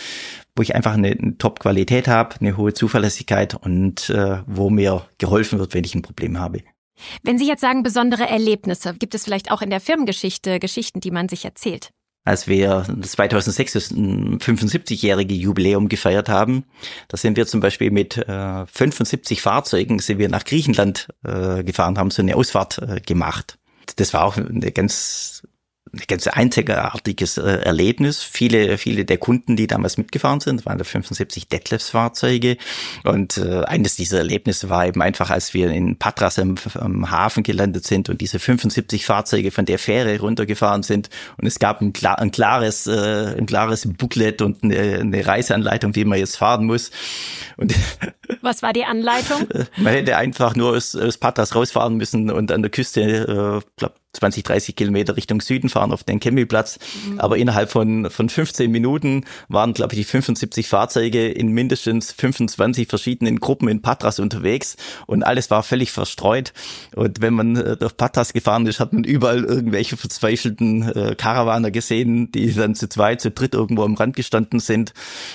wo 0.57 0.63
ich 0.63 0.75
einfach 0.75 0.93
eine, 0.93 1.09
eine 1.11 1.39
Top-Qualität 1.39 2.09
habe, 2.09 2.37
eine 2.41 2.57
hohe 2.57 2.75
Zuverlässigkeit 2.75 3.55
und 3.55 4.11
äh, 4.11 4.39
wo 4.47 4.71
mir 4.71 5.07
geholfen 5.19 5.59
wird, 5.59 5.75
wenn 5.75 5.85
ich 5.85 5.95
ein 5.95 6.03
Problem 6.03 6.39
habe. 6.39 6.61
Wenn 7.23 7.39
Sie 7.39 7.49
jetzt 7.49 7.61
sagen 7.61 7.83
besondere 7.83 8.29
Erlebnisse, 8.29 8.95
gibt 8.95 9.15
es 9.15 9.25
vielleicht 9.25 9.51
auch 9.51 9.63
in 9.63 9.71
der 9.71 9.81
Firmengeschichte 9.81 10.59
Geschichten, 10.61 11.01
die 11.01 11.11
man 11.11 11.29
sich 11.29 11.45
erzählt? 11.45 11.91
Als 12.25 12.47
wir 12.47 12.87
2006 13.03 13.73
das 13.73 13.91
75-jährige 13.91 15.35
Jubiläum 15.35 15.89
gefeiert 15.89 16.29
haben, 16.29 16.65
da 17.09 17.17
sind 17.17 17.37
wir 17.37 17.49
zum 17.49 17.61
Beispiel 17.61 17.91
mit 17.91 18.17
äh, 18.17 18.67
75 18.67 19.43
Fahrzeugen 19.43 19.99
sind 19.99 20.19
wir 20.19 20.29
nach 20.29 20.45
Griechenland 20.45 21.09
äh, 21.25 21.65
gefahren, 21.65 21.99
haben 21.99 22.13
so 22.13 22.23
eine 22.23 22.37
Ausfahrt 22.37 22.79
äh, 22.79 23.01
gemacht. 23.01 23.59
Das 23.97 24.15
war 24.15 24.25
auch 24.25 24.37
eine 24.37 24.71
ganz 24.71 25.43
ganz 26.09 26.27
einzigartiges 26.27 27.37
äh, 27.37 27.43
Erlebnis. 27.43 28.23
Viele, 28.23 28.79
viele 28.79 29.05
der 29.05 29.19
Kunden, 29.19 29.57
die 29.57 29.67
damals 29.67 29.99
mitgefahren 29.99 30.41
sind, 30.41 30.65
waren 30.65 30.79
da 30.79 30.85
75 30.85 31.49
Detlefs-Fahrzeuge. 31.49 32.57
Und 33.05 33.37
äh, 33.37 33.65
eines 33.65 33.97
dieser 33.97 34.19
Erlebnisse 34.19 34.71
war 34.71 34.87
eben 34.87 35.03
einfach, 35.03 35.31
als 35.31 35.53
wir 35.53 35.71
in 35.71 35.99
Patras 35.99 36.39
am, 36.39 36.55
am, 36.75 37.11
Hafen 37.11 37.43
gelandet 37.43 37.87
sind 37.87 38.09
und 38.09 38.21
diese 38.21 38.39
75 38.39 39.05
Fahrzeuge 39.05 39.51
von 39.51 39.67
der 39.67 39.79
Fähre 39.79 40.19
runtergefahren 40.19 40.83
sind. 40.83 41.11
Und 41.37 41.47
es 41.47 41.59
gab 41.59 41.83
ein, 41.83 41.93
klar, 41.93 42.19
ein 42.19 42.31
klares, 42.31 42.87
äh, 42.87 43.37
ein 43.37 43.47
klares 43.47 43.87
Booklet 43.87 44.41
und 44.41 44.65
eine, 44.65 45.01
eine 45.01 45.27
Reiseanleitung, 45.27 45.95
wie 45.95 46.07
man 46.07 46.19
jetzt 46.19 46.37
fahren 46.37 46.65
muss. 46.65 46.91
Und 47.59 47.75
Was 48.41 48.63
war 48.63 48.73
die 48.73 48.85
Anleitung? 48.85 49.47
man 49.77 49.93
hätte 49.93 50.17
einfach 50.17 50.57
nur 50.57 50.75
aus, 50.75 50.97
aus 50.97 51.19
Patras 51.19 51.55
rausfahren 51.55 51.97
müssen 51.97 52.31
und 52.31 52.51
an 52.51 52.63
der 52.63 52.71
Küste, 52.71 53.03
äh, 53.03 53.67
glaub, 53.77 53.95
20, 54.13 54.45
30 54.45 54.77
Kilometer 54.77 55.17
Richtung 55.17 55.41
Süden 55.41 55.69
fahren 55.69 55.91
auf 55.91 56.05
den 56.05 56.21
Campingplatz. 56.21 56.79
Mhm. 57.09 57.21
Aber 57.21 57.39
innerhalb 57.39 57.71
von, 57.71 58.11
von 58.11 58.29
15 58.29 58.71
Minuten 58.71 59.25
waren, 59.49 59.73
glaube 59.73 59.95
ich, 59.95 60.01
die 60.01 60.05
75 60.05 60.69
Fahrzeuge 60.69 61.29
in 61.29 61.49
mindestens 61.49 62.13
25 62.13 62.89
verschiedenen 62.89 63.41
Gruppen 63.41 63.69
in 63.69 63.81
Patras 63.81 64.19
unterwegs 64.19 64.77
und 65.07 65.23
alles 65.23 65.51
war 65.51 65.63
völlig 65.63 65.93
verstreut. 65.93 66.53
Und 66.95 67.23
wenn 67.23 67.33
man 67.33 67.57
äh, 67.57 67.77
durch 67.77 67.97
Patras 67.97 68.35
gefahren 68.35 68.67
ist, 68.67 68.81
hat 68.81 68.93
man 68.93 69.05
überall 69.05 69.45
irgendwelche 69.45 69.97
verzweifelten 69.97 70.83
äh, 70.91 71.15
Karawaner 71.17 71.71
gesehen, 71.71 72.31
die 72.33 72.53
dann 72.53 72.75
zu 72.75 72.89
zweit, 72.89 73.23
zu 73.23 73.31
dritt 73.31 73.55
irgendwo 73.55 73.83
am 73.83 73.95
Rand 73.95 74.15
gestanden 74.15 74.61
sind 74.61 74.93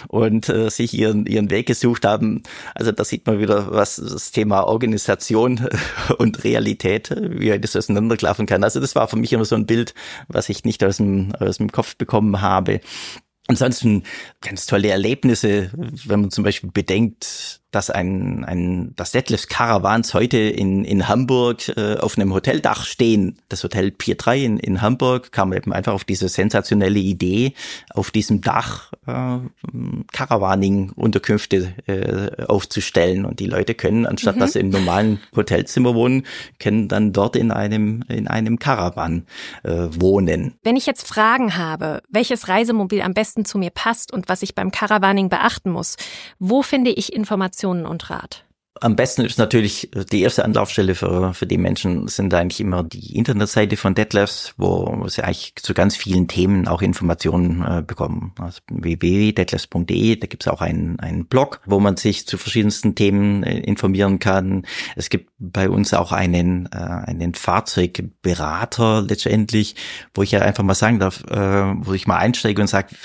und 0.07 0.50
äh, 0.50 0.70
sich 0.70 0.94
ihren, 0.94 1.25
ihren 1.25 1.50
Weg 1.50 1.66
gesucht 1.66 2.05
haben. 2.05 2.44
Also 2.75 2.92
da 2.92 3.03
sieht 3.03 3.25
man 3.25 3.40
wieder, 3.40 3.72
was 3.72 3.96
das 3.96 4.31
Thema 4.31 4.68
Organisation 4.68 5.68
und 6.20 6.44
Realität, 6.44 7.09
wie 7.20 7.57
das 7.57 7.75
auseinanderklaffen 7.75 8.46
kann. 8.46 8.67
Also 8.68 8.82
das 8.82 8.96
war 8.96 9.08
für 9.08 9.16
mich 9.16 9.32
immer 9.32 9.46
so 9.46 9.56
ein 9.56 9.66
Bild, 9.66 9.94
was 10.27 10.50
ich 10.50 10.66
nicht 10.66 10.84
aus 10.84 10.98
dem, 10.98 11.34
aus 11.40 11.58
dem 11.58 11.72
Kopf 11.72 11.96
bekommen 11.96 12.42
habe. 12.42 12.82
Ansonsten 13.48 14.03
ganz 14.42 14.66
tolle 14.66 14.90
Erlebnisse, 14.90 15.72
wenn 15.74 16.20
man 16.20 16.32
zum 16.32 16.44
Beispiel 16.44 16.70
bedenkt, 16.70 17.62
dass 17.72 17.90
ein, 17.90 18.46
ein 18.46 18.94
das 18.96 19.12
Detlefs 19.12 19.48
Caravans 19.48 20.14
heute 20.14 20.38
in, 20.38 20.86
in 20.86 21.08
Hamburg 21.08 21.68
äh, 21.75 21.98
auf 21.98 22.18
einem 22.18 22.34
Hoteldach 22.34 22.86
stehen. 22.86 23.40
Das 23.50 23.64
Hotel 23.64 23.92
Pier 23.92 24.16
3 24.16 24.44
in, 24.44 24.58
in 24.58 24.82
Hamburg 24.82 25.32
kam 25.34 25.51
eben 25.51 25.74
einfach 25.74 25.94
auf 25.94 26.06
diese 26.06 26.30
sensationelle 26.30 27.00
Idee, 27.00 27.53
auf 27.94 28.12
diesem 28.12 28.42
Dach 28.42 28.94
äh, 29.06 29.40
Caravaning-Unterkünfte 30.14 31.74
äh, 31.88 32.46
aufzustellen. 32.46 33.25
Und 33.25 33.42
die 33.42 33.48
Leute 33.48 33.75
können, 33.75 34.06
anstatt 34.06 34.38
mhm. 34.38 34.40
dass 34.40 34.53
sie 34.53 34.60
im 34.60 34.70
normalen 34.70 35.20
Hotelzimmer 35.36 35.94
wohnen, 35.94 36.25
können 36.60 36.88
dann 36.88 37.12
dort 37.12 37.36
in 37.36 37.51
einem, 37.51 38.03
in 38.08 38.30
einem 38.30 38.60
Caravan 38.60 39.25
äh, 39.64 39.88
wohnen. 39.92 40.56
Wenn 40.64 40.77
ich 40.77 40.86
jetzt 40.86 41.08
Fragen 41.08 41.58
habe, 41.58 42.01
welches 42.10 42.48
Reisemobil 42.48 43.01
am 43.01 43.14
besten 43.14 43.44
zu 43.44 43.58
mir 43.58 43.72
passt 43.72 44.14
und 44.14 44.30
was 44.30 44.42
ich 44.42 44.56
beim 44.56 44.72
Caravaning 44.72 45.27
beachten 45.27 45.70
muss, 45.70 45.98
wo 46.40 46.62
finde 46.62 46.92
ich 46.92 47.12
Informationen 47.12 47.67
Informationen 47.68 47.86
und 47.86 48.10
Rat? 48.10 48.44
Am 48.80 48.96
besten 48.96 49.25
ist 49.25 49.40
natürlich 49.40 49.96
äh, 49.96 50.06
die 50.06 50.22
erste 50.22 50.46
Anlaufstelle 50.46 50.94
für, 50.94 51.34
für 51.34 51.48
die 51.48 51.58
Menschen 51.58 52.08
sind 52.08 52.32
eigentlich 52.36 52.60
immer 52.60 52.84
die 52.84 53.16
Internetseite 53.16 53.75
von 53.75 53.96
Detlefs, 53.96 54.53
wo 54.58 55.08
sie 55.08 55.24
eigentlich 55.24 55.56
zu 55.56 55.74
ganz 55.74 55.96
vielen 55.96 56.27
Themen 56.27 56.68
auch 56.68 56.84
Informationen 56.84 57.64
äh, 57.64 57.82
bekommen. 57.82 58.34
Also 58.40 58.62
www.detlefs.de, 58.70 60.18
da 60.18 60.27
gibt 60.27 60.44
es 60.44 60.48
auch 60.48 60.62
einen, 60.62 61.00
einen 61.00 61.25
Blog, 61.25 61.62
wo 61.66 61.80
man 61.80 61.98
sich 61.98 62.27
zu 62.27 62.38
verschiedensten 62.38 62.94
Themen 62.94 63.42
äh, 63.42 63.58
informieren 63.62 64.20
kann. 64.20 64.64
Es 64.96 65.10
gibt 65.10 65.32
bei 65.40 65.70
uns 65.70 65.94
auch 65.94 66.12
einen, 66.12 66.66
äh, 66.72 66.78
einen 66.78 67.36
Fahrzeugberater 67.36 69.02
letztendlich, 69.02 69.76
wo 70.14 70.24
ich 70.24 70.32
ja 70.32 70.42
einfach 70.42 70.64
mal 70.64 70.74
sagen 70.74 71.00
darf, 71.00 71.24
äh, 71.30 71.74
wo 71.86 71.94
ich 71.94 72.08
mal 72.08 72.18
einsteige 72.18 72.62
und 72.62 72.68
sage, 72.68 72.96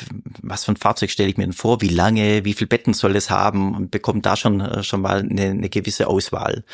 was 0.42 0.64
für 0.64 0.72
ein 0.72 0.76
Fahrzeug 0.76 1.10
stelle 1.10 1.28
ich 1.28 1.36
mir 1.36 1.44
denn 1.44 1.52
vor, 1.52 1.82
wie 1.82 1.88
lange, 1.88 2.44
wie 2.44 2.54
viel 2.54 2.66
Betten 2.66 2.94
soll 2.94 3.16
es 3.16 3.28
haben? 3.28 3.74
Und 3.74 3.90
bekomme 3.90 4.22
da 4.22 4.36
schon, 4.36 4.60
äh, 4.60 4.82
schon 4.82 5.02
mal 5.02 5.20
eine 5.20 5.50
eine 5.50 5.68
gewisse 5.68 6.08
Auswahl. 6.08 6.64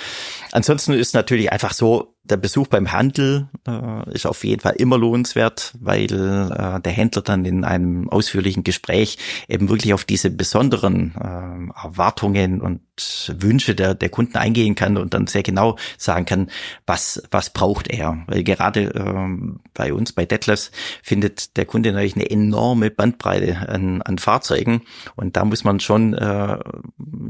Ansonsten 0.52 0.92
ist 0.92 1.14
natürlich 1.14 1.50
einfach 1.50 1.72
so, 1.72 2.14
der 2.30 2.36
Besuch 2.36 2.66
beim 2.66 2.92
Handel 2.92 3.48
äh, 3.66 4.12
ist 4.12 4.26
auf 4.26 4.44
jeden 4.44 4.60
Fall 4.60 4.74
immer 4.76 4.98
lohnenswert, 4.98 5.74
weil 5.80 6.04
äh, 6.04 6.80
der 6.80 6.92
Händler 6.92 7.22
dann 7.22 7.44
in 7.44 7.64
einem 7.64 8.08
ausführlichen 8.08 8.64
Gespräch 8.64 9.18
eben 9.48 9.68
wirklich 9.68 9.94
auf 9.94 10.04
diese 10.04 10.30
besonderen 10.30 11.14
äh, 11.16 11.84
Erwartungen 11.84 12.60
und 12.60 12.80
Wünsche 13.28 13.74
der, 13.74 13.94
der 13.94 14.08
Kunden 14.08 14.36
eingehen 14.36 14.74
kann 14.74 14.96
und 14.96 15.14
dann 15.14 15.26
sehr 15.26 15.42
genau 15.42 15.76
sagen 15.96 16.24
kann, 16.24 16.50
was, 16.86 17.22
was 17.30 17.50
braucht 17.50 17.88
er. 17.88 18.24
Weil 18.26 18.42
gerade 18.42 18.94
äh, 18.94 19.52
bei 19.74 19.92
uns, 19.92 20.12
bei 20.12 20.26
Detlefs, 20.26 20.70
findet 21.02 21.56
der 21.56 21.64
Kunde 21.64 21.92
natürlich 21.92 22.16
eine 22.16 22.30
enorme 22.30 22.90
Bandbreite 22.90 23.68
an, 23.68 24.02
an 24.02 24.18
Fahrzeugen 24.18 24.82
und 25.16 25.36
da 25.36 25.44
muss 25.44 25.64
man 25.64 25.80
schon 25.80 26.14
äh, 26.14 26.58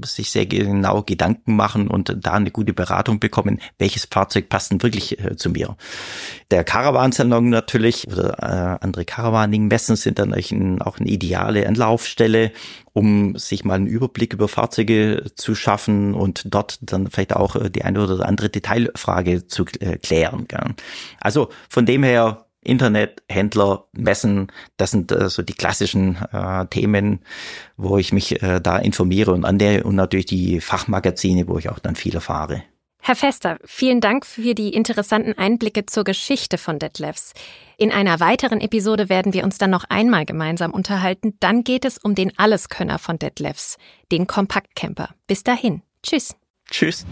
sich 0.04 0.30
sehr 0.30 0.46
genau 0.46 1.02
Gedanken 1.02 1.56
machen 1.56 1.88
und 1.88 2.16
da 2.18 2.32
eine 2.32 2.50
gute 2.50 2.72
Beratung 2.72 3.20
bekommen, 3.20 3.60
welches 3.78 4.06
Fahrzeug 4.10 4.48
passt 4.48 4.70
denn 4.70 4.78
äh, 4.96 5.36
zu 5.36 5.50
mir. 5.50 5.76
Der 6.50 6.64
Caravan-Salon 6.64 7.50
natürlich 7.50 8.06
oder 8.08 8.38
äh, 8.38 8.84
andere 8.84 9.04
Caravaning-Messen 9.04 9.96
sind 9.96 10.18
dann 10.18 10.32
ein, 10.32 10.80
auch 10.82 10.98
eine 10.98 11.08
ideale 11.08 11.66
Anlaufstelle, 11.66 12.52
um 12.92 13.36
sich 13.36 13.64
mal 13.64 13.74
einen 13.74 13.86
Überblick 13.86 14.32
über 14.32 14.48
Fahrzeuge 14.48 15.24
zu 15.34 15.54
schaffen 15.54 16.14
und 16.14 16.42
dort 16.46 16.78
dann 16.80 17.08
vielleicht 17.10 17.36
auch 17.36 17.56
äh, 17.56 17.70
die 17.70 17.84
eine 17.84 18.02
oder 18.02 18.26
andere 18.26 18.48
Detailfrage 18.48 19.46
zu 19.46 19.64
äh, 19.80 19.98
klären. 19.98 20.46
Gell. 20.48 20.74
Also 21.20 21.48
von 21.68 21.86
dem 21.86 22.02
her 22.02 22.46
Internet, 22.68 23.22
Händler, 23.28 23.84
Messen, 23.92 24.52
das 24.76 24.90
sind 24.90 25.10
äh, 25.12 25.28
so 25.28 25.42
die 25.42 25.54
klassischen 25.54 26.16
äh, 26.32 26.66
Themen, 26.66 27.20
wo 27.76 27.98
ich 27.98 28.12
mich 28.12 28.42
äh, 28.42 28.60
da 28.60 28.78
informiere 28.78 29.32
und 29.32 29.44
an 29.44 29.58
der 29.58 29.86
und 29.86 29.94
natürlich 29.94 30.26
die 30.26 30.60
Fachmagazine, 30.60 31.48
wo 31.48 31.58
ich 31.58 31.70
auch 31.70 31.78
dann 31.78 31.96
viel 31.96 32.14
erfahre. 32.14 32.62
Herr 33.08 33.16
Fester, 33.16 33.56
vielen 33.64 34.02
Dank 34.02 34.26
für 34.26 34.54
die 34.54 34.74
interessanten 34.74 35.32
Einblicke 35.32 35.86
zur 35.86 36.04
Geschichte 36.04 36.58
von 36.58 36.78
Detlefs. 36.78 37.32
In 37.78 37.90
einer 37.90 38.20
weiteren 38.20 38.60
Episode 38.60 39.08
werden 39.08 39.32
wir 39.32 39.44
uns 39.44 39.56
dann 39.56 39.70
noch 39.70 39.84
einmal 39.88 40.26
gemeinsam 40.26 40.72
unterhalten. 40.72 41.32
Dann 41.40 41.64
geht 41.64 41.86
es 41.86 41.96
um 41.96 42.14
den 42.14 42.38
Alleskönner 42.38 42.98
von 42.98 43.18
Detlefs, 43.18 43.78
den 44.12 44.26
Kompaktcamper. 44.26 45.08
Bis 45.26 45.42
dahin. 45.42 45.80
Tschüss. 46.02 46.36
Tschüss. 46.70 47.06